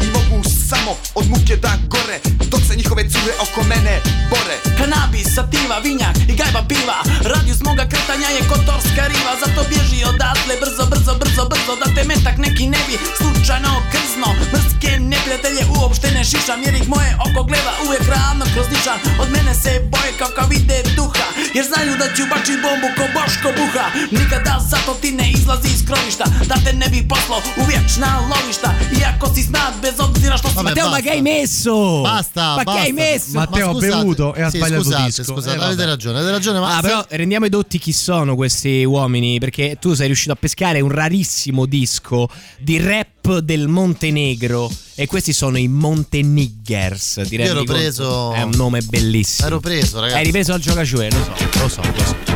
[0.73, 2.17] samo od muke da gore
[2.53, 3.95] Dok se njihove cure oko mene
[4.31, 4.57] bore.
[4.79, 6.99] Kanabis, sativa, vinjak i gajba piva.
[7.33, 9.33] Radius moga kretanja je kotorska riva.
[9.43, 14.29] Zato bježi odatle brzo, brzo, brzo, brzo Da te metak neki ne bi slučajno krzno.
[14.53, 19.29] Mrske neprijatelje uopšte ne šišam Jer ih moje oko gleda uvijek ravno kroz nišan Od
[19.35, 23.49] mene se boje kao kao vide duha Jer znaju da ću bačit bombu ko Boško
[23.59, 23.87] buha.
[24.19, 28.71] Nikada zato ti ne izlazi iz krovišta Da te ne bi poslo u vječna lovišta.
[29.01, 31.03] Iako si snad bez obzira što Vabbè, Matteo, ma basta.
[31.03, 32.01] che hai messo?
[32.03, 32.73] Basta, Ma basta.
[32.81, 33.31] che hai messo?
[33.39, 35.23] Matteo ha scusate, bevuto e ha sì, sbagliato scusate, disco.
[35.25, 39.39] Scusate, Eh, avete ragione, avete ragione, ma Ah, però rendiamo edotti chi sono questi uomini,
[39.39, 45.33] perché tu sei riuscito a pescare un rarissimo disco di rap del Montenegro e questi
[45.33, 47.23] sono i Monteniggers.
[47.29, 49.47] Ti Io ero preso- È un nome bellissimo.
[49.49, 50.19] ero preso, ragazzi.
[50.19, 52.30] Hai ripreso al giocaccione, lo so, lo so, lo so.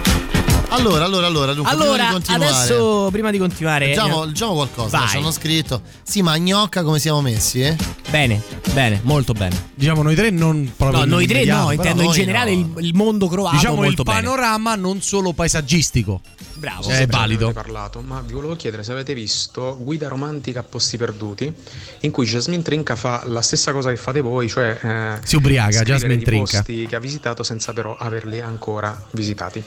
[0.74, 2.44] Allora, allora, allora, dunque, prima Allora, di continuare.
[2.44, 5.82] adesso prima di continuare Leggiamo, leggiamo qualcosa, ci hanno scritto.
[6.02, 7.76] Sì, ma gnocca come siamo messi, eh?
[8.10, 9.70] Bene, bene, molto bene.
[9.74, 12.72] Diciamo noi tre non proprio No, noi tre no, intendo in generale no.
[12.78, 14.20] il, il mondo croato Diciamo il molto bene.
[14.22, 16.20] panorama non solo paesaggistico.
[16.54, 16.82] Bravo.
[16.84, 17.50] Cioè, è valido.
[17.52, 21.52] parlato, ma vi volevo chiedere se avete visto Guida romantica a posti perduti,
[22.00, 25.82] in cui Jasmine Trinca fa la stessa cosa che fate voi, cioè eh, Si ubriaca,
[25.82, 26.58] Jasmine Trinca.
[26.58, 29.62] posti che ha visitato senza però averli ancora visitati.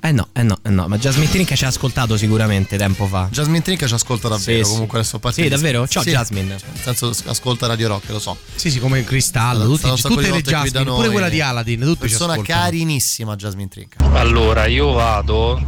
[0.00, 3.28] Eh no, eh no, eh no, ma Jasmine Trinca ci ha ascoltato sicuramente tempo fa.
[3.32, 5.88] Jasmine Trinca ci ascolta davvero, Sì, comunque adesso parte Sì, davvero?
[5.88, 6.10] Ciao Sì.
[6.10, 6.46] Jasmine.
[6.46, 8.36] Nel senso ascolta Radio Rock, lo so.
[8.54, 12.40] Sì, sì, come Cristallo, tutti, tutte le Jasmine, pure quella di Aladdin, tutti ci Persona
[12.40, 14.04] carinissima Jasmine Trinca.
[14.12, 15.60] Allora, io vado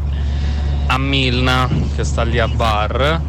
[0.86, 3.20] a Milna, che sta lì a bar,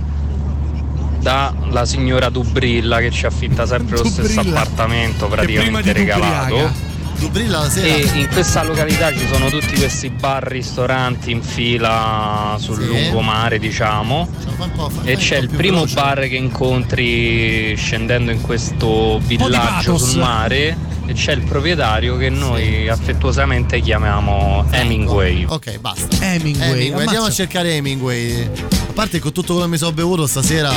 [1.20, 6.90] da la signora Dubrilla che ci affitta sempre lo stesso appartamento praticamente regalato.
[7.22, 7.88] Dubrilla la sera.
[7.88, 12.88] E in questa località ci sono tutti questi bar, ristoranti in fila sul Sì.
[12.88, 14.28] lungomare, diciamo.
[15.04, 21.34] E c'è il primo bar che incontri scendendo in questo villaggio sul mare e c'è
[21.34, 25.46] il proprietario che noi affettuosamente chiamiamo Hemingway.
[25.48, 26.08] Ok, basta.
[26.26, 26.72] Hemingway.
[26.72, 27.04] Hemingway.
[27.06, 28.50] Andiamo a cercare Hemingway.
[28.90, 30.72] A parte che con tutto quello che mi sono bevuto stasera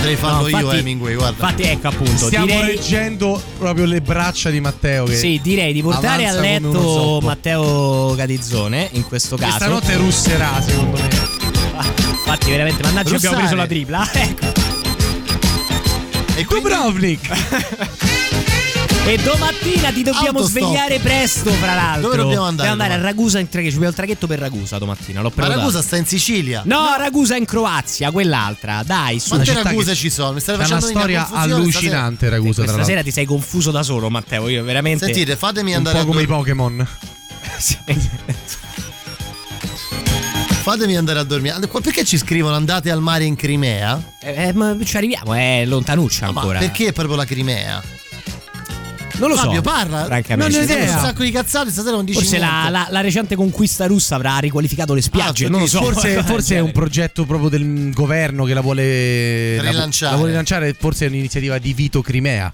[0.00, 1.44] potrei farlo No, io infatti- Hemingway, guarda.
[1.44, 2.26] Infatti, ecco appunto.
[2.26, 7.20] Stiamo direi, leggendo proprio le braccia di Matteo che sì, direi di portare a letto.
[7.22, 9.56] Matteo Catizzone in questo caso.
[9.56, 11.08] stanotte russerà, secondo me.
[12.10, 13.36] Infatti, veramente, mannaggia, abbiamo Russare.
[13.40, 14.10] preso la tripla.
[14.12, 14.46] ecco.
[16.36, 18.08] E quindi Dubrovnik.
[19.06, 20.50] E domattina ti dobbiamo Autostop.
[20.50, 22.02] svegliare presto, fra l'altro.
[22.10, 23.02] Dove dobbiamo andare Dobbiamo andare a?
[23.10, 23.70] Ragusa in traghetto.
[23.70, 25.20] Ci abbiamo il traghetto per Ragusa domattina.
[25.20, 25.58] L'ho Ma prenotato.
[25.60, 26.62] Ragusa sta in Sicilia.
[26.66, 28.82] No, Ragusa in Croazia, quell'altra.
[28.84, 29.30] Dai, su.
[29.30, 30.32] Quante Raguse che- ci sono?
[30.32, 32.84] Mi stai È una facendo venire storia allucinante, Ragusa, tra Questa l'altro.
[32.84, 34.48] sera ti sei confuso da solo, Matteo.
[34.48, 35.06] Io veramente.
[35.06, 36.26] Sentite, fatemi Un andare po' a come i.
[36.26, 36.86] Pokémon.
[37.58, 37.76] Sì.
[40.62, 41.58] Fatemi andare a dormire.
[41.82, 44.00] Perché ci scrivono andate al mare in Crimea?
[44.20, 46.58] Eh, eh, ma ci arriviamo, è lontanuccia Ma ancora.
[46.60, 47.82] perché proprio la Crimea?
[49.20, 49.42] Non lo so.
[49.42, 50.04] Fabio, parla.
[50.06, 50.52] Francamente.
[50.52, 50.86] Non ho idea.
[50.88, 50.94] so.
[50.94, 54.38] Un sacco di cazzate, stasera non dici Forse la, la- la recente conquista russa avrà
[54.38, 55.46] riqualificato le spiagge.
[55.46, 55.82] Ah, non lo so.
[55.82, 60.10] Forse, forse è un progetto proprio del governo che la vuole Rilanciare.
[60.10, 62.50] La vuole rilanciare, forse è un'iniziativa di Vito Crimea.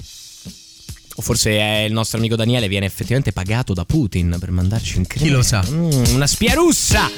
[1.18, 5.06] O forse è il nostro amico Daniele viene effettivamente pagato da Putin per mandarci in
[5.06, 5.24] crema.
[5.26, 5.64] Chi lo sa?
[5.66, 7.10] Mm, una spia russa!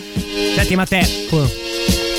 [0.55, 1.05] Senti Matteo,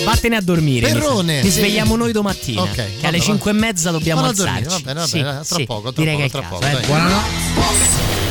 [0.04, 0.91] vattene a dormire.
[0.91, 1.41] Perrone.
[1.41, 2.62] Ti svegliamo noi domattina.
[2.62, 4.84] Ok, che vabbè, alle va- 5 e mezza dobbiamo Vado a dormire, alzarci.
[4.84, 6.84] va bene, va Sì, bene, tra sì, poco, tra direi poco, tra poco, caso, dai.
[6.89, 8.28] eh.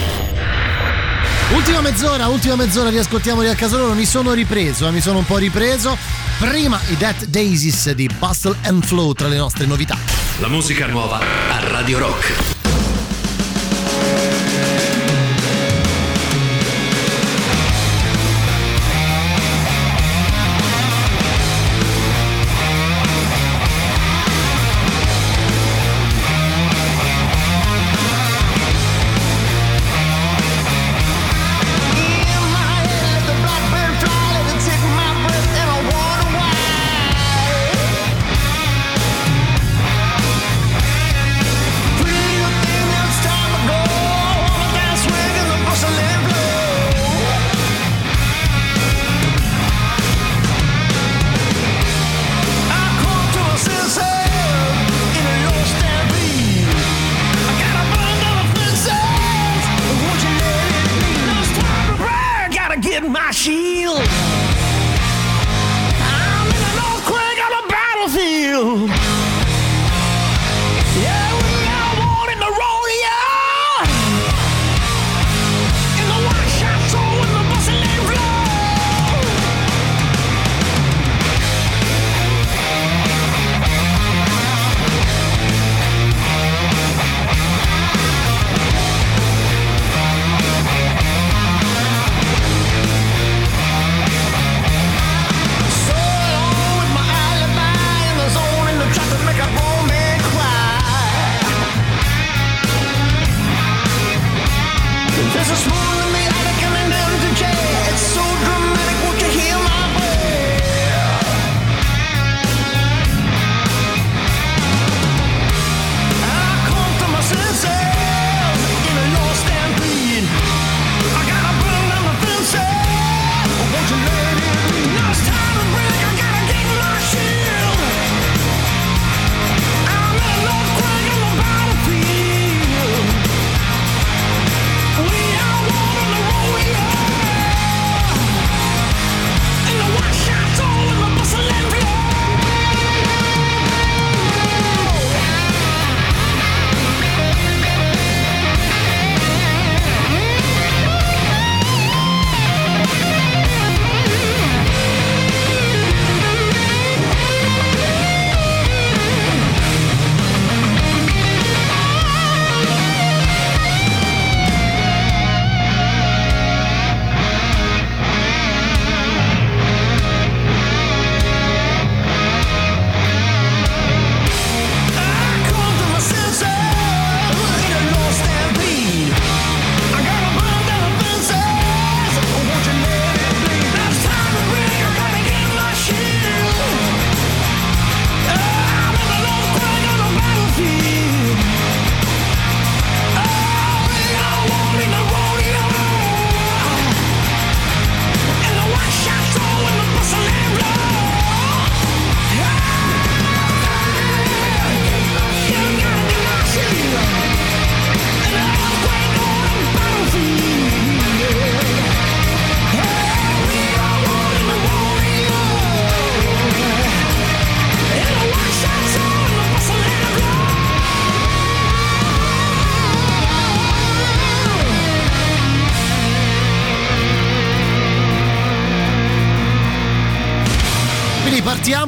[1.54, 3.94] Ultima mezz'ora, ultima mezz'ora, riascoltiamoli a casa loro.
[3.94, 5.96] Mi sono ripreso, eh, mi sono un po' ripreso.
[6.38, 9.96] Prima i Death Daisies di Bustle and Flow tra le nostre novità.
[10.40, 12.57] La musica nuova a Radio Rock.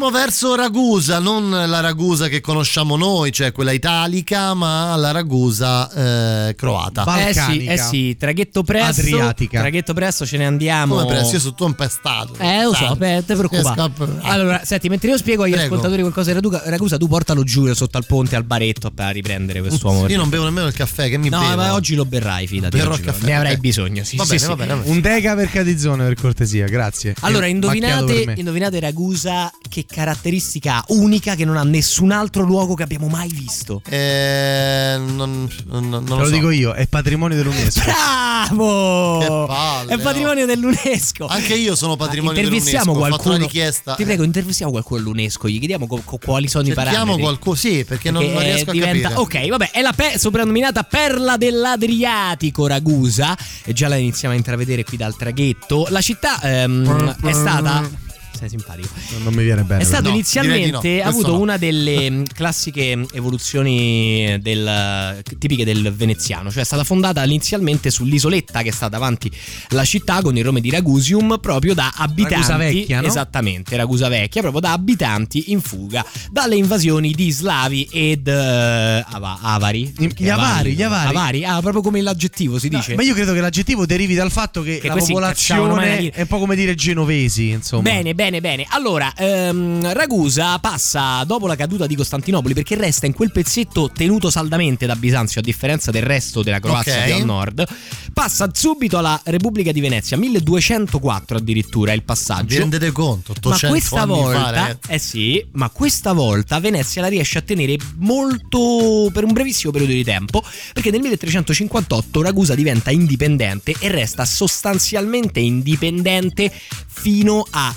[0.01, 6.48] Partiamo verso Ragusa, non la Ragusa che conosciamo noi, cioè quella italica, ma la Ragusa
[6.48, 7.28] eh, croata.
[7.28, 9.02] Eh sì, eh sì, traghetto presto.
[9.02, 9.60] Adriatica.
[9.60, 10.94] Traghetto presto ce ne andiamo.
[10.94, 11.35] Come presto?
[11.35, 12.35] Io sono tutto impestato.
[12.39, 13.93] Eh, lo so, beh, te preoccupare.
[14.22, 15.66] Allora, senti, mentre io spiego agli Prego.
[15.66, 20.09] ascoltatori qualcosa di Ragusa, tu portalo giù sotto al ponte al baretto per riprendere quest'uomo.
[20.09, 21.56] Io non bevo nemmeno il caffè, che mi No, bevo?
[21.56, 22.78] ma oggi lo berrai, fidati.
[22.78, 24.47] Berrò il caffè, Ne avrai bisogno, sì, Va sì, bene, sì.
[24.47, 24.94] va bene, va bene.
[24.94, 27.14] Un deca per Cadizzone, per cortesia, grazie.
[27.20, 33.08] Allora, indovinate, indovinate Ragusa che caratteristica unica che non ha nessun altro luogo che abbiamo
[33.08, 33.82] mai visto?
[33.88, 36.30] Eh, non, non, non lo lo so.
[36.30, 37.82] dico io, è patrimonio dell'UNESCO.
[37.90, 39.18] Bravo!
[39.18, 41.26] Che palle, è patrimonio dell'UNESCO.
[41.26, 43.46] Anche io sono patrimonio intervistiamo dell'UNESCO, ho fatto una qualcuno.
[43.60, 43.94] richiesta.
[43.94, 47.22] Ti prego, intervistiamo qualcuno all'UNESCO, gli chiediamo co- co- quali sono i Cerchiamo parametri.
[47.22, 49.40] qualcuno, sì, perché non, non Perché riesco a diventa- capire.
[49.42, 54.84] Ok, vabbè, è la pe- soprannominata perla dell'Adriatico Ragusa, e già la iniziamo a intravedere
[54.84, 55.86] qui dal traghetto.
[55.90, 58.08] La città ehm, è stata.
[58.40, 58.88] Sei simpatico.
[59.22, 59.82] Non mi viene bene.
[59.82, 60.14] È stato però.
[60.14, 66.82] inizialmente ha avuto una delle mh, classiche evoluzioni del- tipiche del veneziano, cioè è stata
[66.84, 69.30] fondata inizialmente sull'isoletta che sta davanti
[69.68, 72.34] alla città con il nome di Ragusium, proprio da abitanti.
[72.34, 73.06] Ragusa Vecchia, no?
[73.08, 79.38] Esattamente, Ragusa Vecchia, proprio da abitanti in fuga dalle invasioni di slavi ed eh, ava-
[79.42, 79.92] avari.
[80.16, 81.08] Gli avari, gli avari.
[81.08, 82.94] Avari, ah, proprio come l'aggettivo si dice.
[82.94, 86.26] Ma io credo che l'aggettivo derivi dal fatto che, Che la la popolazione è un
[86.26, 87.82] po' come dire genovesi, insomma.
[87.82, 88.65] Bene, bene, bene.
[88.69, 94.31] Allora, ehm, Ragusa passa dopo la caduta di Costantinopoli perché resta in quel pezzetto tenuto
[94.31, 97.05] saldamente da Bisanzio, a differenza del resto della Croazia Ok.
[97.07, 97.66] più al nord.
[98.12, 102.47] Passa subito alla Repubblica di Venezia, 1204 addirittura il passaggio.
[102.55, 103.32] Vi rendete conto?
[103.32, 104.90] 800 Ma questa volta, fa, ragazzi.
[104.90, 109.93] eh sì, ma questa volta Venezia la riesce a tenere molto per un brevissimo periodo
[109.94, 110.43] di tempo,
[110.73, 116.52] perché nel 1358 Ragusa diventa indipendente e resta sostanzialmente indipendente
[116.86, 117.74] fino a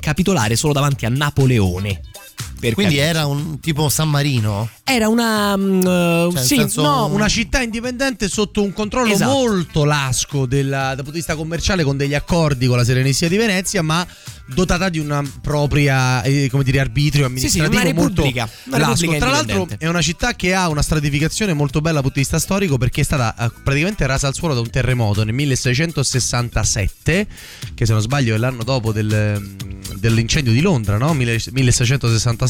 [0.00, 2.00] capitolare solo davanti a Napoleone.
[2.62, 3.16] Per Quindi capirci.
[3.16, 4.68] era un tipo San Marino?
[4.84, 9.32] Era una mm, eh, nel sì, senso- no, Una città indipendente sotto un controllo Esatto.
[9.32, 13.36] molto lasco della- dal punto di vista commerciale con degli accordi con la Serenissima di
[13.36, 14.06] Venezia, ma
[14.46, 18.78] dotata di una propria eh, come dire, arbitrio Sì, sì, amministrativo una molto repubblica, una
[18.78, 18.90] lasco.
[18.92, 22.22] repubblica Tra l'altro è una città che ha una stratificazione molto bella dal punto di
[22.22, 27.26] vista storico perché è stata eh, praticamente rasa al suolo da un terremoto nel 1667,
[27.74, 31.12] che se non sbaglio è l'anno dopo del, mm, dell'incendio di Londra, no?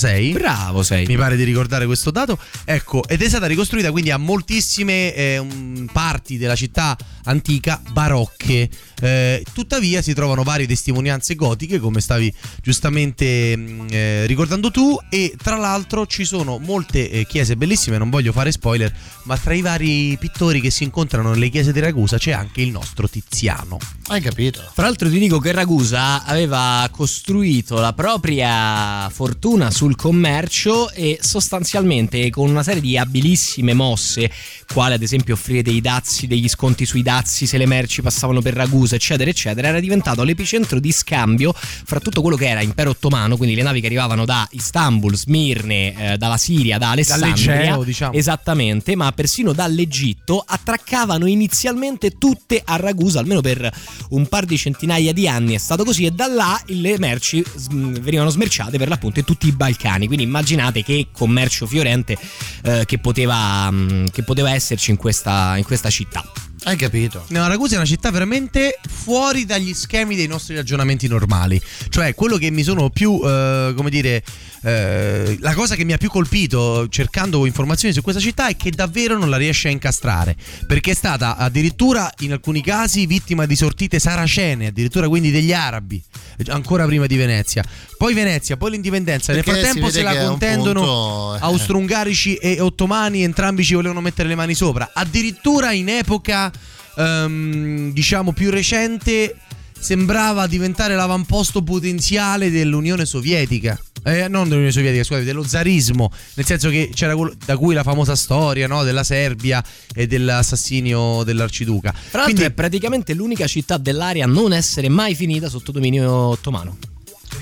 [0.03, 0.33] 1666.
[0.33, 1.07] Bravo sei.
[1.07, 2.39] Mi pare di ricordare questo dato.
[2.65, 8.69] Ecco, ed è stata ricostruita quindi a moltissime eh, um, parti della città antica barocche.
[9.01, 15.35] Eh, tuttavia si trovano varie testimonianze gotiche, come stavi giustamente mh, eh, ricordando tu, e
[15.41, 18.93] tra l'altro ci sono molte eh, chiese bellissime, non voglio fare spoiler,
[19.25, 22.71] ma tra i vari pittori che si incontrano nelle chiese di Ragusa c'è anche il
[22.71, 23.79] nostro Tiziano.
[24.09, 24.61] Hai capito?
[24.75, 32.31] Tra l'altro ti dico che Ragusa aveva costruito la propria fortuna sul commercio e sostanzialmente
[32.31, 34.31] con una serie di abilissime mosse,
[34.73, 38.55] quale ad esempio offrire dei dazi, degli sconti sui dazi se le merci passavano per
[38.55, 43.37] Ragusa, eccetera, eccetera, era diventato l'epicentro di scambio fra tutto quello che era impero ottomano,
[43.37, 48.13] quindi le navi che arrivavano da Istanbul, Smirne, eh, dalla Siria, da Alessandria, Dall'Egeo, diciamo.
[48.13, 53.71] esattamente, ma persino dall'Egitto attraccavano inizialmente tutte a Ragusa, almeno per
[54.11, 58.01] un par di centinaia di anni è stato così e da là le merci sm,
[58.01, 62.17] venivano smerciate per l'appunto in tutti i Balcani, quindi immaginate che commercio fiorente
[62.63, 66.23] eh, che, poteva, mm, che poteva esserci in questa, in questa città.
[66.65, 67.25] Hai capito?
[67.29, 71.61] No, Ragusa è una città veramente fuori dagli schemi dei nostri ragionamenti normali.
[71.89, 74.23] Cioè, quello che mi sono più, eh, come dire,
[74.63, 78.71] eh, la cosa che mi ha più colpito cercando informazioni su questa città è che
[78.71, 80.37] davvero non la riesce a incastrare.
[80.69, 86.01] Perché è stata addirittura in alcuni casi vittima di sortite saracene, addirittura quindi degli arabi,
[86.47, 87.65] ancora prima di Venezia.
[87.99, 89.33] Poi Venezia, poi l'indipendenza.
[89.33, 91.39] Nel Perché si frattempo se la contendono punto, eh.
[91.41, 94.91] austro-ungarici e ottomani, entrambi ci volevano mettere le mani sopra.
[94.95, 96.52] Addirittura in epoca,
[96.97, 99.37] ehm, diciamo, più recente,
[99.79, 103.79] sembrava diventare l'avamposto potenziale dell'Unione Sovietica.
[104.05, 107.83] Eh, non dell'Unione Sovietica, scusate, dello zarismo, nel senso che c'era quello da cui la
[107.83, 109.63] famosa storia no, della Serbia
[109.95, 111.91] e dell'assassinio dell'arciduca.
[111.91, 116.11] Tra l'altro Quindi è praticamente l'unica città dell'area a non essere mai finita sotto dominio
[116.11, 116.77] ottomano.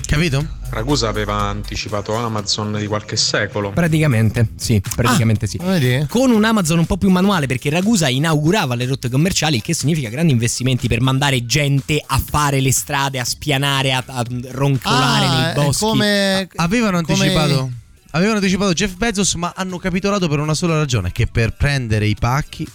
[0.05, 0.45] Capito?
[0.71, 3.71] Ragusa aveva anticipato Amazon di qualche secolo.
[3.71, 5.57] Praticamente, sì, praticamente sì.
[5.61, 6.05] Vedi?
[6.07, 9.73] Con un Amazon un po' più manuale perché Ragusa inaugurava le rotte commerciali, il che
[9.73, 15.25] significa grandi investimenti per mandare gente a fare le strade, a spianare, a, a roncolare
[15.25, 15.83] Ah, nei boschi.
[15.83, 17.71] come- avevano come- anticipato.
[18.13, 22.15] Avevano anticipato Jeff Bezos, ma hanno capitolato per una sola ragione: che per prendere i
[22.19, 22.67] pacchi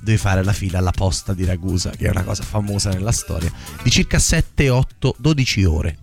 [0.00, 3.52] devi fare la fila alla posta di Ragusa, che è una cosa famosa nella storia,
[3.82, 5.98] di circa 7, 8, 12 ore.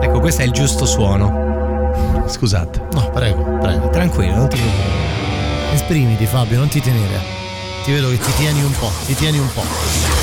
[0.00, 2.22] Ecco, questo è il giusto suono.
[2.26, 2.88] Scusate.
[2.92, 3.90] No, prego, prego.
[3.90, 5.72] Tranquillo, non ti preoccupare.
[5.74, 7.20] Esprimiti Fabio, non ti tenere.
[7.84, 10.13] Ti vedo che ti tieni un po', ti tieni un po'.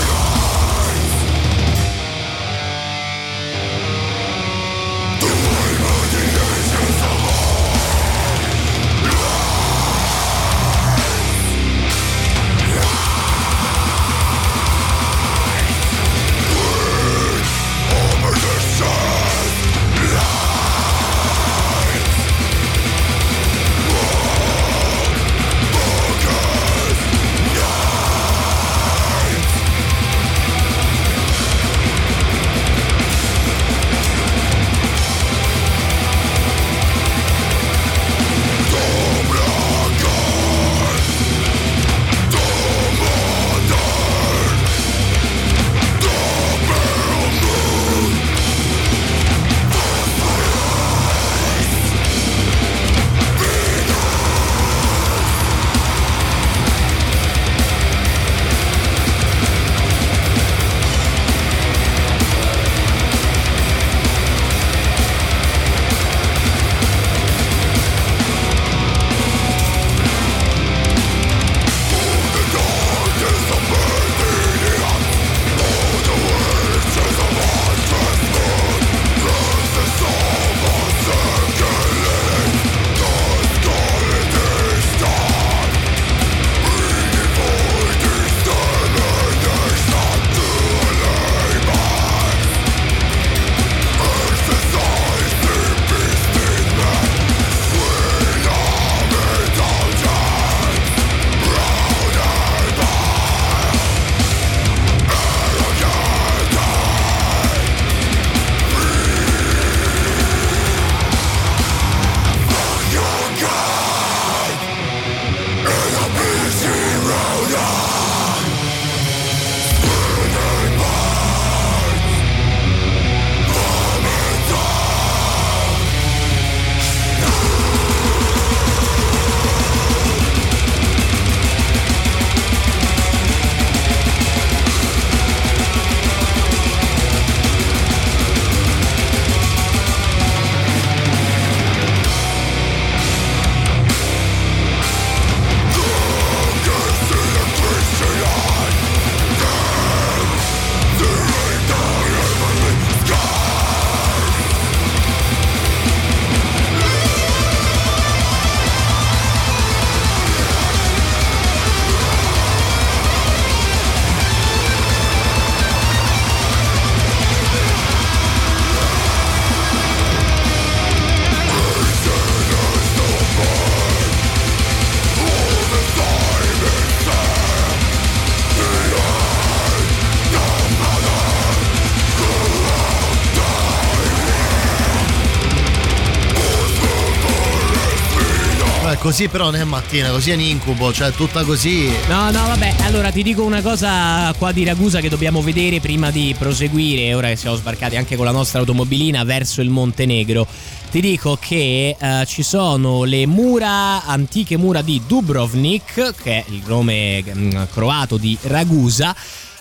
[189.12, 191.92] Così però non è mattina, così è un incubo, cioè tutta così.
[192.08, 196.12] No, no, vabbè, allora ti dico una cosa qua di Ragusa che dobbiamo vedere prima
[196.12, 200.48] di proseguire, ora che siamo sbarcati anche con la nostra automobilina verso il Montenegro.
[200.90, 206.64] Ti dico che eh, ci sono le mura, antiche mura di Dubrovnik, che è il
[206.66, 209.14] nome mm, croato di Ragusa.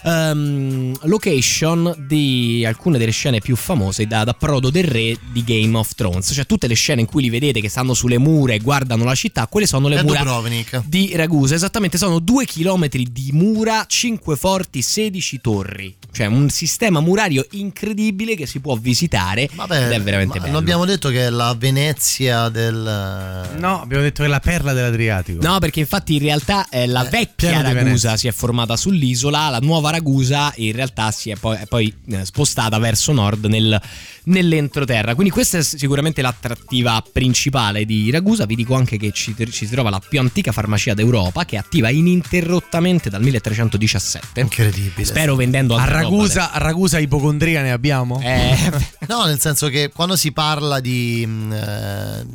[0.05, 5.77] Ehm, location di alcune delle scene più famose da, da Prodo del Re di Game
[5.77, 8.59] of Thrones, cioè tutte le scene in cui li vedete che stanno sulle mura e
[8.59, 10.83] guardano la città, quelle sono le È mura Dubrovnik.
[10.87, 11.55] di Ragusa.
[11.55, 15.95] Esattamente, sono due chilometri di mura, 5 forti, 16 torri.
[16.13, 20.53] Cioè un sistema murario incredibile che si può visitare Vabbè, ed è veramente ma bello.
[20.55, 23.49] non abbiamo detto che è la Venezia del.
[23.57, 25.41] No, abbiamo detto che è la perla dell'Adriatico.
[25.41, 29.51] No, perché infatti in realtà eh, la vecchia pieno di Ragusa si è formata sull'isola,
[29.51, 33.81] la nuova Ragusa in realtà si è poi, è poi, eh, spostata verso nord nel-
[34.25, 35.15] nell'entroterra.
[35.15, 38.47] Quindi questa è sicuramente l'attrattiva principale di Ragusa.
[38.47, 41.59] Vi dico anche che ci, ci si trova la più antica farmacia d'Europa che è
[41.59, 44.41] attiva ininterrottamente dal 1317.
[44.41, 45.05] Incredibile.
[45.05, 48.21] Spero vendendo A Ragusa, a Ragusa ipocondria ne abbiamo?
[48.23, 48.57] Eh,
[49.09, 52.27] No, nel senso che quando si parla di, mh, eh,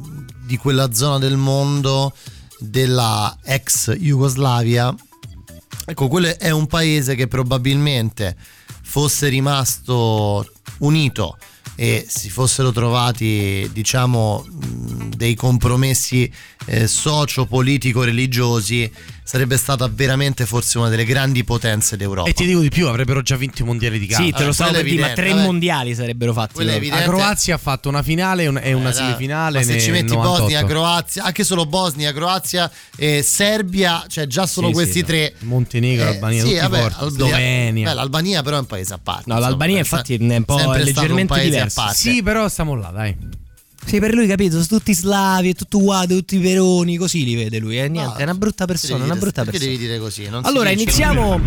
[0.45, 2.13] di quella zona del mondo
[2.59, 4.93] della ex Jugoslavia,
[5.85, 8.35] ecco, quello è un paese che probabilmente
[8.83, 10.45] fosse rimasto
[10.79, 11.37] unito
[11.75, 14.45] e si fossero trovati, diciamo,
[15.15, 16.31] dei compromessi
[16.67, 18.91] eh, socio-politico-religiosi,
[19.23, 22.29] sarebbe stata veramente forse una delle grandi potenze d'Europa.
[22.29, 24.25] E ti dico di più, avrebbero già vinto i mondiali di calcio.
[24.25, 25.41] Sì, te lo stavo per dire, ma tre vabbè.
[25.43, 26.53] mondiali sarebbero fatti.
[26.53, 26.85] Quello è loro.
[26.85, 27.05] evidente.
[27.07, 29.59] La Croazia ha fatto una finale e un- una Eh, dai, semifinale.
[29.59, 30.41] ma se ci metti 98.
[30.41, 35.05] Bosnia, Croazia, anche solo Bosnia, Croazia e Serbia, cioè già solo Sì, questi sì, no.
[35.07, 35.33] tre.
[35.39, 36.95] Montenegro, Eh, Albania, sì, tutti vabbè, forti.
[36.99, 37.89] Albania- Slovenia.
[37.89, 39.23] beh, L'Albania però è un paese a parte.
[39.27, 41.79] No, l'Albania insomma, infatti è un po' un leggermente paese diverso.
[41.79, 41.97] a parte.
[41.99, 43.43] Sì, però stiamo là, dai.
[43.85, 47.59] Sì, per lui, capito, sono tutti slavi, è tutto uguale, tutti peroni, così li vede
[47.59, 47.77] lui.
[47.79, 49.77] Eh, niente, No, è una brutta persona, una dire- brutta perché persona.
[49.77, 50.27] devi dire così?
[50.29, 51.39] Non Allora, iniziamo.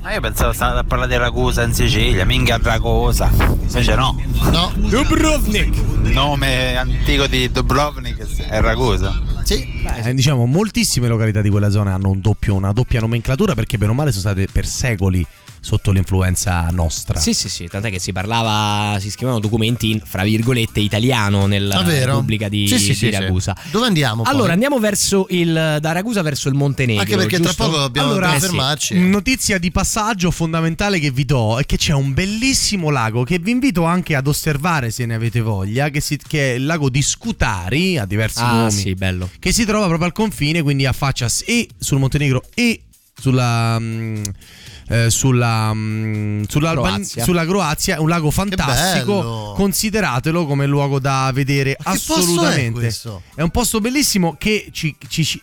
[0.00, 3.30] Ma io pensavo stavate a parlare di Ragusa in Sicilia, minchia Ragusa.
[3.60, 4.20] Invece no.
[4.50, 4.72] No.
[4.76, 5.74] Dubrovnik.
[6.04, 9.20] Il nome antico di Dubrovnik è Ragusa.
[9.44, 9.66] Sì.
[10.04, 13.90] Eh, diciamo, moltissime località di quella zona hanno un doppio- una doppia nomenclatura perché bene
[13.92, 15.24] o male sono state per secoli
[15.66, 17.18] sotto l'influenza nostra.
[17.18, 21.78] Sì, sì, sì, tant'è che si parlava, si scrivevano documenti in, fra virgolette, italiano nella
[21.78, 21.82] Ah?
[22.04, 23.10] Repubblica di, Sì, sì, di sì, sì.
[23.10, 23.56] Ragusa.
[23.72, 24.22] Dove andiamo?
[24.22, 24.32] poi?
[24.32, 27.02] Allora, andiamo verso il, da Ragusa verso il Montenegro.
[27.02, 27.64] Anche perché tra giusto?
[27.64, 28.46] poco dobbiamo Allora, eh sì.
[28.46, 28.98] fermarci.
[29.00, 33.50] Notizia di passaggio fondamentale che vi do è che c'è un bellissimo lago che vi
[33.50, 37.02] invito anche ad osservare se ne avete voglia, che, si- che è il lago di
[37.02, 39.28] Scutari, ha diversi Ah, nomi, sì, bello.
[39.40, 42.82] che si trova proprio al confine, quindi affaccia e sul Montenegro e
[43.18, 43.78] sulla...
[43.80, 44.22] mm,
[44.88, 47.24] eh, sulla, mm, sulla, Croazia.
[47.24, 49.52] sulla Croazia, è un lago fantastico.
[49.56, 52.78] Consideratelo come luogo da vedere Ma è assolutamente.
[52.80, 53.22] questo?
[53.34, 55.40] È un posto bellissimo che ci, ci- ci-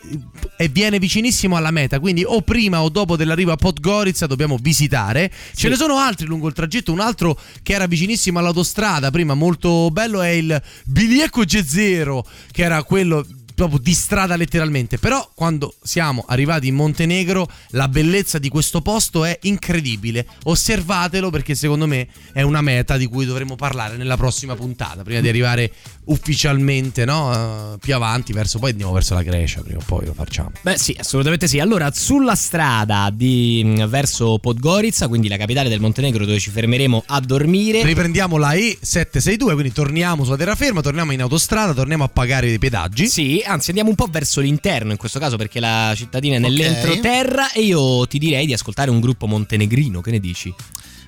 [0.56, 5.30] e viene vicinissimo alla meta, quindi o prima o dopo dell'arrivo a Podgorica dobbiamo visitare.
[5.54, 9.90] Ce ne sono altri lungo il tragitto, un altro che era vicinissimo all'autostrada, prima molto
[9.90, 13.24] bello è il Biliecco G0, che era quello
[13.54, 19.24] proprio di strada letteralmente, però quando siamo arrivati in Montenegro la bellezza di questo posto
[19.24, 20.26] è incredibile.
[20.44, 25.20] Osservatelo perché secondo me è una meta di cui dovremo parlare nella prossima puntata, prima
[25.20, 25.72] di arrivare
[26.06, 27.74] ufficialmente no?
[27.74, 30.52] Eh, più avanti, verso poi andiamo verso la Grecia, prima o poi lo facciamo.
[30.60, 31.60] Beh, sì, assolutamente sì.
[31.60, 37.04] Allora, sulla strada di, mh, verso Podgorica, quindi la capitale del Montenegro, dove ci fermeremo
[37.06, 37.82] a dormire.
[37.84, 43.06] Riprendiamo la E762, quindi torniamo sulla terraferma, torniamo in autostrada, torniamo a pagare i pedaggi.
[43.06, 47.52] Sì, anzi andiamo un po' verso l'interno in questo caso perché la cittadina è nell'entroterra
[47.52, 50.54] e io ti direi di ascoltare un gruppo montenegrino, che ne dici?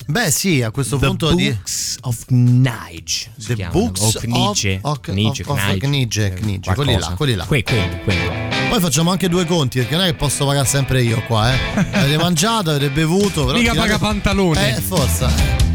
[0.08, 3.32] Beh, sì, a questo The punto di Books of Nige.
[3.44, 5.44] The chiamano, Books of, Knige, of, of Knige,
[5.78, 7.44] Knige, Knige, quelli là, quelli là.
[7.44, 8.28] Que- quelli, quelli.
[8.68, 11.58] Poi facciamo anche due conti, perché non è che posso pagare sempre io qua, eh.
[11.90, 14.60] Avete mangiato, avete bevuto, però Mica tirate- paga pantaloni.
[14.60, 15.65] Eh, forza.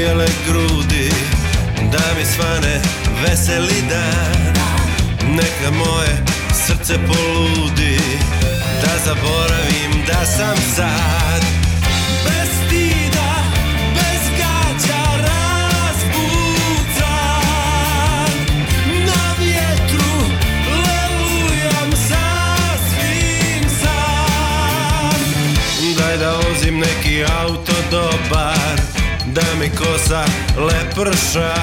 [0.00, 1.10] Bijele grudi
[1.92, 2.80] Da mi svane
[3.22, 4.54] veseli dan.
[5.34, 6.24] Neka moje
[6.66, 7.98] srce poludi
[8.82, 11.42] Da zaboravim da sam sad.
[12.24, 13.34] Bez stida,
[13.94, 16.70] bez gaća razbucan
[19.06, 20.14] Na vjetru
[20.66, 25.20] lelujam sasvim sam
[25.98, 28.89] Daj da vozim neki auto dobar
[29.34, 30.24] Da mi kosa
[30.56, 31.54] leprša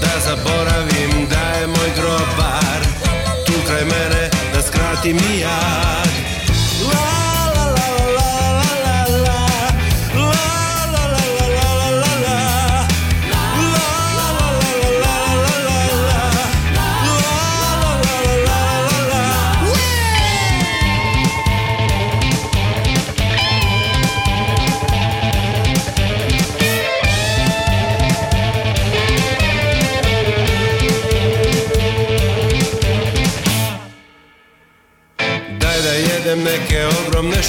[0.00, 2.80] Da zaboravim da je moj grobar.
[3.46, 6.10] Tu kraj mene da skratim i jad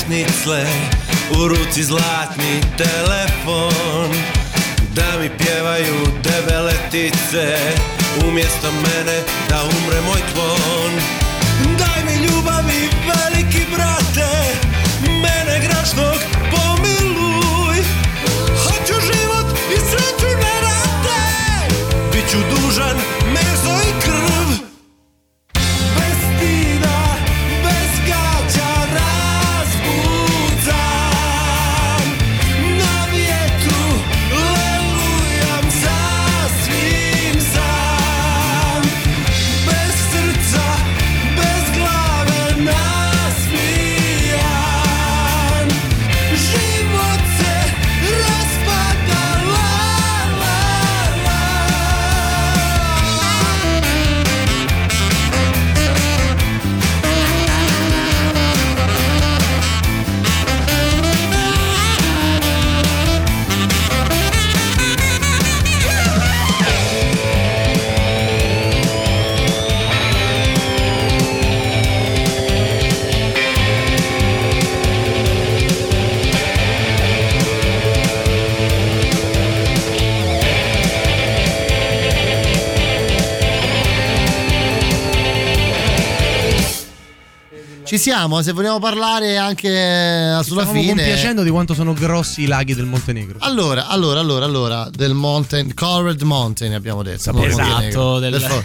[0.01, 0.65] ogromne šnicle
[1.31, 4.11] U ruci zlatni telefon
[4.95, 7.57] Da mi pjevaju debeletice
[8.27, 9.19] Umjesto mene
[9.49, 10.91] da umre moj tvon
[11.77, 14.29] Daj mi ljubavi veliki brate
[15.07, 16.30] Mene grašnog
[87.91, 90.93] Ci siamo, se vogliamo parlare anche eh, sulla fine.
[90.93, 93.39] compiacendo di quanto sono grossi i laghi del Montenegro.
[93.41, 97.37] Allora, allora, allora, allora, del Mountain, Covered Mountain abbiamo detto.
[97.43, 98.63] Esatto, del-.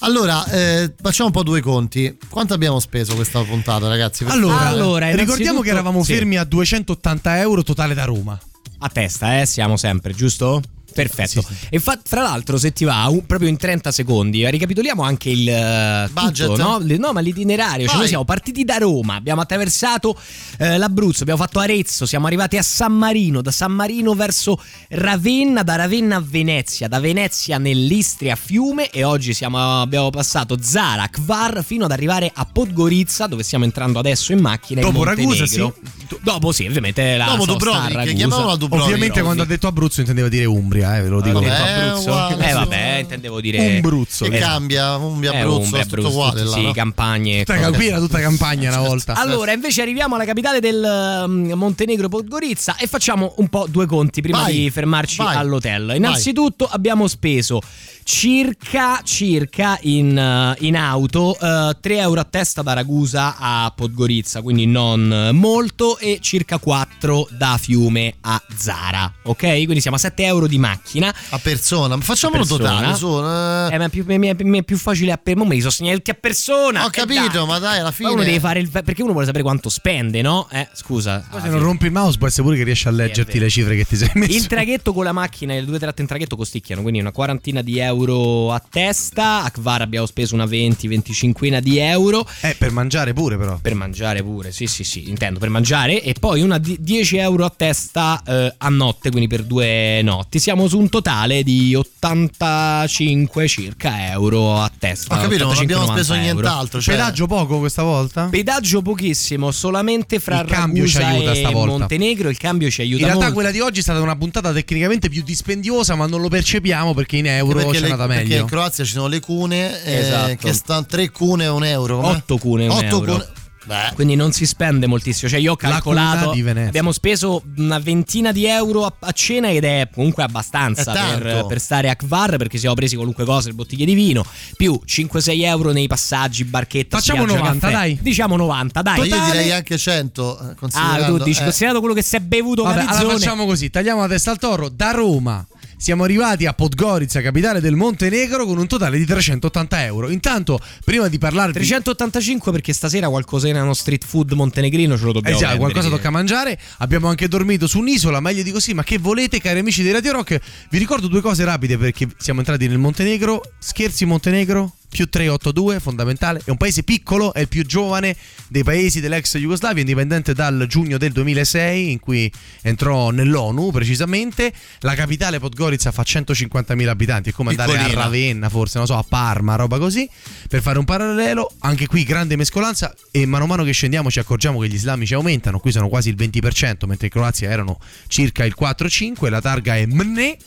[0.00, 2.18] Allora, eh, facciamo un po' due conti.
[2.28, 4.24] Quanto abbiamo speso questa puntata, ragazzi?
[4.24, 5.16] Per Allora, favore?
[5.16, 6.12] ricordiamo che eravamo sì.
[6.12, 8.38] fermi a 280 euro totale da Roma.
[8.80, 10.60] A testa, eh, siamo sempre, giusto?
[10.96, 11.44] Perfetto.
[11.70, 15.48] E fa- fra l'altro, se ti va, un- proprio in 30 secondi, ricapitoliamo anche il
[15.48, 16.48] eh, Budget?
[16.48, 16.78] tutto, no?
[16.78, 17.86] Le- no, ma l'itinerario.
[17.86, 20.18] Cioè, noi siamo partiti da Roma, abbiamo attraversato
[20.58, 25.62] eh, l'Abruzzo, abbiamo fatto Arezzo, siamo arrivati a San Marino, da San Marino verso Ravenna,
[25.62, 31.08] da Ravenna a Venezia, da Venezia nell'Istria a Fiume e oggi siamo- abbiamo passato Zara,
[31.08, 34.80] Kvar fino ad arrivare a Podgorizza, dove stiamo entrando adesso in macchina.
[34.80, 35.74] in Dopo Ragusa, Montenegro.
[36.22, 38.14] Dopo sì, ovviamente la Dopo Dubrovnik, Ragusa.
[38.14, 38.88] chiamiamola Dubrovnik.
[38.90, 41.40] Ovviamente quando ha detto Abruzzo intendeva dire Umbria, eh, ve lo dico.
[41.40, 42.10] Vabbè, Vabbè, Abruzzo.
[42.10, 42.52] uguale, eh sì.
[42.54, 44.24] vabbè, intendevo dire Umbruzzo.
[44.26, 44.50] Che Esatto.
[44.52, 44.96] cambia?
[44.96, 46.68] Umbria, Eh, Abruzzo, Umbria, è tutto Abruzzo, uguale tutti, là, no?
[46.68, 47.44] sì, campagne.
[47.44, 49.14] Tutta, ca- qui era tutta campagna una volta.
[49.14, 54.20] Allora, invece arriviamo alla capitale del um, Montenegro Podgorica e facciamo un po' due conti
[54.20, 55.92] prima Vai, di fermarci vai, all'hotel.
[55.96, 57.60] Innanzitutto abbiamo speso
[58.08, 64.40] circa, circa in, uh, in auto uh, 3 euro a testa da Ragusa a Podgorica,
[64.42, 69.12] quindi non molto, e circa 4 da Fiume a Zara.
[69.24, 69.40] Ok?
[69.64, 71.12] Quindi siamo a 7 euro di macchina.
[71.30, 71.98] A persona.
[71.98, 72.68] Facciamolo A persona.
[72.78, 73.06] totale, su.
[73.08, 73.74] eh.
[73.74, 75.72] Eh, ma è più, mi, è, mi è più facile a per me li sono
[75.72, 76.84] segnati tutti a persona.
[76.84, 77.46] Ho Eh, capito, dai.
[77.46, 78.10] ma dai, alla Ma fine.
[78.10, 78.70] uno deve fare il.
[78.70, 80.46] Perché uno vuole sapere quanto spende, no?
[80.52, 81.26] Eh, scusa.
[81.28, 81.58] Alla se non fine.
[81.64, 83.44] rompi il mouse può essere pure che riesci a leggerti vero.
[83.44, 84.32] le cifre che ti sei messo.
[84.32, 87.62] Il traghetto con la macchina e le due tratte in traghetto costicchiano, quindi una quarantina
[87.62, 89.42] di euro a testa.
[89.42, 92.26] A Kvar abbiamo speso una 20-25 di euro.
[92.42, 93.58] Eh, per mangiare pure però.
[93.60, 96.02] Per mangiare pure, sì, sì, sì, intendo per mangiare.
[96.02, 100.38] E poi una di 10 euro a testa eh, a notte, quindi per due notti.
[100.38, 105.14] Siamo su un totale di 85 circa euro a testa.
[105.16, 106.22] Ho capito, non 85-90 abbiamo speso euro.
[106.24, 106.80] nient'altro.
[106.80, 108.28] Cioè, Pedaggio poco questa volta?
[108.30, 111.78] Pedaggio pochissimo, solamente fra Il cambio ci aiuta e stavolta.
[111.78, 112.28] Montenegro.
[112.28, 113.34] Il cambio ci aiuta In realtà molto.
[113.34, 117.16] quella di oggi è stata una puntata tecnicamente più dispendiosa, ma non lo percepiamo perché
[117.16, 118.40] in euro perché, c'è le- andata perché meglio.
[118.42, 120.36] in Croazia ci sono le cune, eh, Esatto.
[120.36, 122.00] che stanno 3 cune e un euro.
[122.00, 122.16] com'è?
[122.16, 123.12] 8 cune, un Otto euro.
[123.12, 123.26] cune-
[123.66, 125.28] Beh, Quindi non si spende moltissimo.
[125.28, 126.30] Cioè, io ho La calcolato.
[126.30, 131.46] Abbiamo speso una ventina di euro a, a cena ed è comunque abbastanza È per,
[131.46, 134.24] per stare a Kvar perché siamo presi qualunque cosa, le bottiglie di vino,
[134.56, 136.98] più 5-6 euro nei passaggi, barchetta.
[136.98, 137.72] Facciamo spiaggia, 90, caffè.
[137.76, 137.98] dai.
[138.00, 138.98] Diciamo 90, dai.
[139.00, 140.38] ma io direi anche 100.
[140.38, 141.42] eh, Ah, Considerando, tu dici, eh.
[141.42, 143.18] considerato quello che si è bevuto Vabbè, allora Carizzone.
[143.18, 145.44] facciamo così, tagliamo la testa al toro da Roma.
[145.78, 150.08] Siamo arrivati a Podgorica, capitale del Montenegro, con un totale di 380 euro.
[150.10, 155.36] Intanto, prima di parlarvi 385 perché stasera qualcosina uno street food montenegrino ce lo dobbiamo
[155.36, 155.70] Eh già, prendere.
[155.72, 156.58] qualcosa tocca mangiare.
[156.78, 158.72] Abbiamo anche dormito su un'isola, meglio di così.
[158.72, 160.40] Ma che volete, cari amici di Radio Rock?
[160.70, 163.42] Vi ricordo due cose rapide perché siamo entrati nel Montenegro.
[163.58, 164.72] Scherzi Montenegro?
[164.96, 166.40] Più 382, fondamentale.
[166.42, 168.16] È un paese piccolo, è il più giovane
[168.48, 172.32] dei paesi dell'ex Jugoslavia, indipendente dal giugno del 2006, in cui
[172.62, 174.50] entrò nell'ONU precisamente.
[174.78, 178.02] La capitale Podgorica fa 150.000 abitanti, è come andare a Piccolina.
[178.04, 180.08] Ravenna, forse, non so, a Parma, roba così.
[180.48, 184.18] Per fare un parallelo, anche qui grande mescolanza e mano a mano che scendiamo ci
[184.18, 188.46] accorgiamo che gli islamici aumentano, qui sono quasi il 20%, mentre in Croazia erano circa
[188.46, 190.38] il 4-5, la targa è MNE.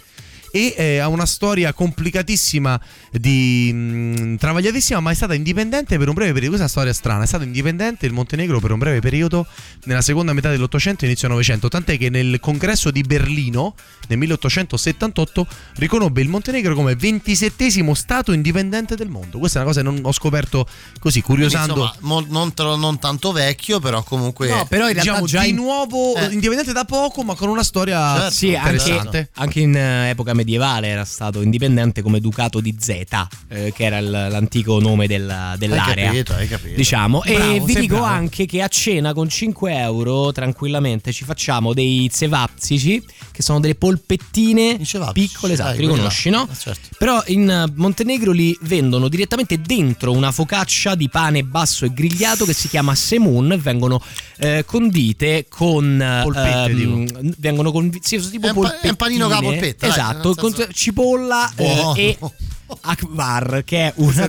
[0.52, 2.80] E eh, ha una storia complicatissima
[3.12, 6.56] di mh, travagliatissima, ma è stata indipendente per un breve periodo.
[6.58, 9.46] Questa è una storia strana, è stato indipendente il Montenegro per un breve periodo
[9.86, 13.76] nella seconda metà dell'Ottocento e inizio Novecento, tant'è che nel congresso di Berlino
[14.08, 19.38] nel 1878 riconobbe il Montenegro come 27 stato indipendente del mondo.
[19.40, 20.68] Questa è una cosa che non ho scoperto
[21.00, 21.92] così, curiosando.
[22.02, 24.50] Insomma, non, tro- non tanto vecchio, però comunque.
[24.50, 26.32] No, però in realtà diciamo già di in- nuovo Eh.
[26.32, 29.30] indipendente da poco, ma con una storia Certo, Sì, anche, interessante.
[29.36, 33.98] anche in eh, epoca medievale era stato indipendente come Ducato di Zeta, eh, che era
[33.98, 36.06] il- l'antico nome del- dell'area.
[36.08, 36.76] capito, hai capito.
[36.76, 37.24] Diciamo.
[37.24, 38.10] e Bravo, vi sei dico bravo.
[38.14, 43.04] anche che a cena con 5 euro tranquillamente ci facciamo dei zevapsici,
[43.40, 44.78] che sono delle polpettine
[45.14, 46.46] piccole, esatto, dai, li conosci, no?
[46.52, 46.90] Eh, certo.
[46.98, 52.44] Però in eh, Montenegro li vendono direttamente dentro una focaccia di pane basso e grigliato
[52.44, 54.02] che si chiama semun e vengono
[54.40, 58.96] eh, condite con eh, Polpette, ehm, vengono con sì, tipo È un pa- è un
[58.98, 59.74] panino con la polpettine.
[59.74, 62.18] polpetta, dai, esatto, senso- con cipolla eh, e
[62.82, 64.28] akbar che è una,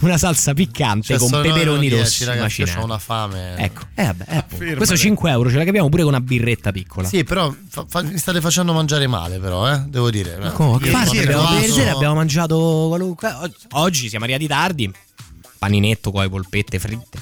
[0.00, 3.56] una salsa piccante Cioè, con peperoni 9:10, rossi ragazzi, ho una fame.
[3.56, 7.08] Ecco, eh, vabbè, eh, questo 5 euro ce la capiamo pure con una birretta piccola.
[7.08, 9.78] Sì, però fa- fa- mi state facendo mangiare male, però, eh?
[9.86, 10.38] Devo dire.
[10.54, 10.78] Come?
[10.80, 13.28] Io Infatti, sono abbiamo, ieri sera abbiamo mangiato qualunque.
[13.30, 14.92] og- Oggi siamo arrivati tardi.
[15.58, 17.18] Paninetto con le polpette fritte.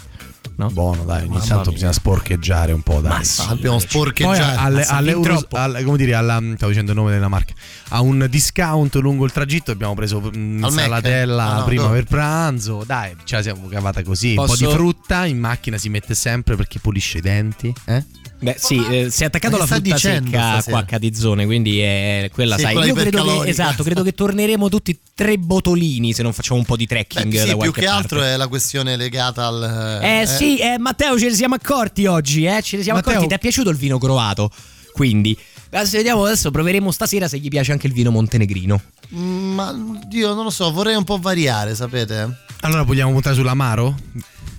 [0.57, 0.69] No?
[0.71, 3.27] Buono, dai, ogni tanto bisogna sporcheggiare un po', dai.
[3.49, 4.61] Abbiamo Poi sporcheggiato.
[4.61, 5.57] alle, Mazza, alle fin Euro- troppo.
[5.57, 7.53] al- come dire, alla, stavo dicendo il nome della marca.
[7.89, 10.81] A un discount lungo il tragitto abbiamo preso mm, Al Mac?
[10.85, 11.95] salatella Ah, no, prima dove?
[11.97, 12.85] per pranzo.
[12.87, 14.31] Dai, ce la siamo cavata così.
[14.31, 17.75] Un po' Posso- di frutta in macchina si mette sempre perché pulisce i denti.
[17.87, 18.05] Eh?
[18.45, 22.57] Beh, sì, eh, si è attaccato alla frutta secca qua a Catizzone, quindi è quella,
[22.57, 22.73] Sì, sai.
[22.75, 26.67] quella Io credo che, esatto, credo che torneremo tutti tre botolini se non facciamo un
[26.67, 27.97] po' di trekking Beh, da sì, più che parte.
[28.03, 30.01] altro è la questione legata al.
[30.03, 32.61] Eh, sì, eh, Matteo, ce ne siamo accorti oggi, eh?
[32.63, 33.29] Ce ne siamo Matteo- accorti.
[33.31, 34.51] Ti è piaciuto il vino croato?
[34.93, 35.37] Quindi,
[35.71, 38.81] adesso vediamo adesso proveremo stasera se gli piace anche il vino montenegrino.
[39.15, 39.75] Mm, Ma
[40.11, 42.43] io non lo so, vorrei un po' variare, sapete?
[42.61, 43.97] Allora vogliamo puntare sull'amaro?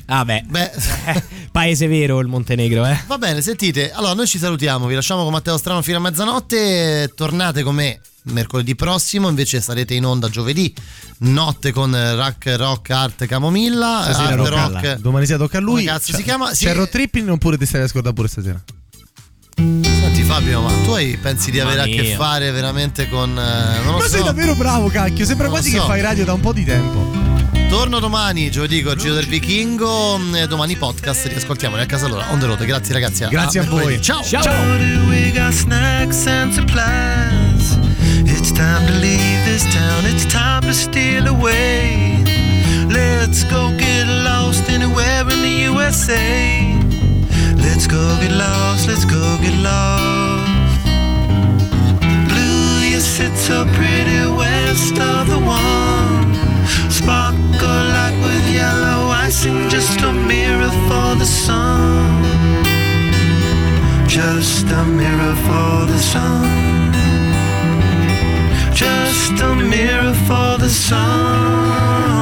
[0.08, 0.72] Ah, beh, Beh,
[1.52, 2.96] paese vero il Montenegro, eh?
[3.08, 3.92] va bene, sentite.
[3.92, 7.12] Allora, noi ci salutiamo, vi lasciamo con Matteo Strano fino a mezzanotte.
[7.16, 10.74] Tornate con me mercoledì prossimo, invece sarete in onda giovedì,
[11.20, 14.02] notte con Rock Rock Art Camomilla.
[14.04, 14.96] Stasera Art tocca- Rock.
[15.00, 15.86] Domani sera tocca a lui.
[15.86, 16.54] Cazzo C'è- si chiama?
[16.54, 16.66] Sì.
[16.66, 18.62] C'è road tripping oppure ti stai a scordare pure stasera?
[19.56, 23.30] Senti Fabio, ma tu hai- pensi di avere a che fare veramente con...
[23.32, 24.10] eh, non lo Ma so.
[24.10, 25.26] sei davvero bravo, cacchio.
[25.26, 25.80] Sembra Non quasi so.
[25.80, 27.25] che fai radio da un po' di tempo.
[27.76, 30.18] Torno domani, giovedì con il Giro del Vichingo.
[30.34, 32.24] e Domani podcast, riascoltiamoli a casa loro.
[32.30, 32.64] On the road.
[32.64, 33.26] Grazie ragazzi.
[33.26, 33.96] Grazie a mercoledì.
[33.96, 34.02] voi.
[34.02, 34.22] Ciao.
[35.10, 37.78] We got snacks and supplies.
[38.24, 40.06] It's time to leave this town.
[40.06, 42.24] It's time to steal away.
[42.88, 46.80] Let's go get lost anywhere in the USA.
[47.58, 48.88] Let's go get lost.
[48.88, 50.50] Let's go get lost.
[52.30, 55.85] Blue, you sit so pretty west of the one.
[56.90, 62.24] Sparkle like with yellow icing, just a mirror for the sun.
[64.08, 66.94] Just a mirror for the sun.
[68.74, 72.16] Just a mirror for the sun.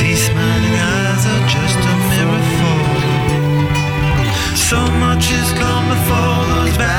[0.00, 2.76] These smiling eyes are just a mirror for.
[4.68, 6.95] So much has gone before those battle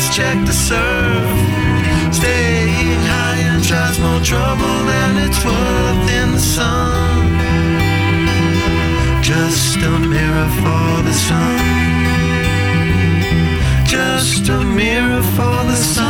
[0.00, 2.14] let us check the surf.
[2.14, 7.28] Staying high and tries more trouble than it's worth in the sun.
[9.22, 11.60] Just a mirror for the sun.
[13.86, 16.09] Just a mirror for the sun.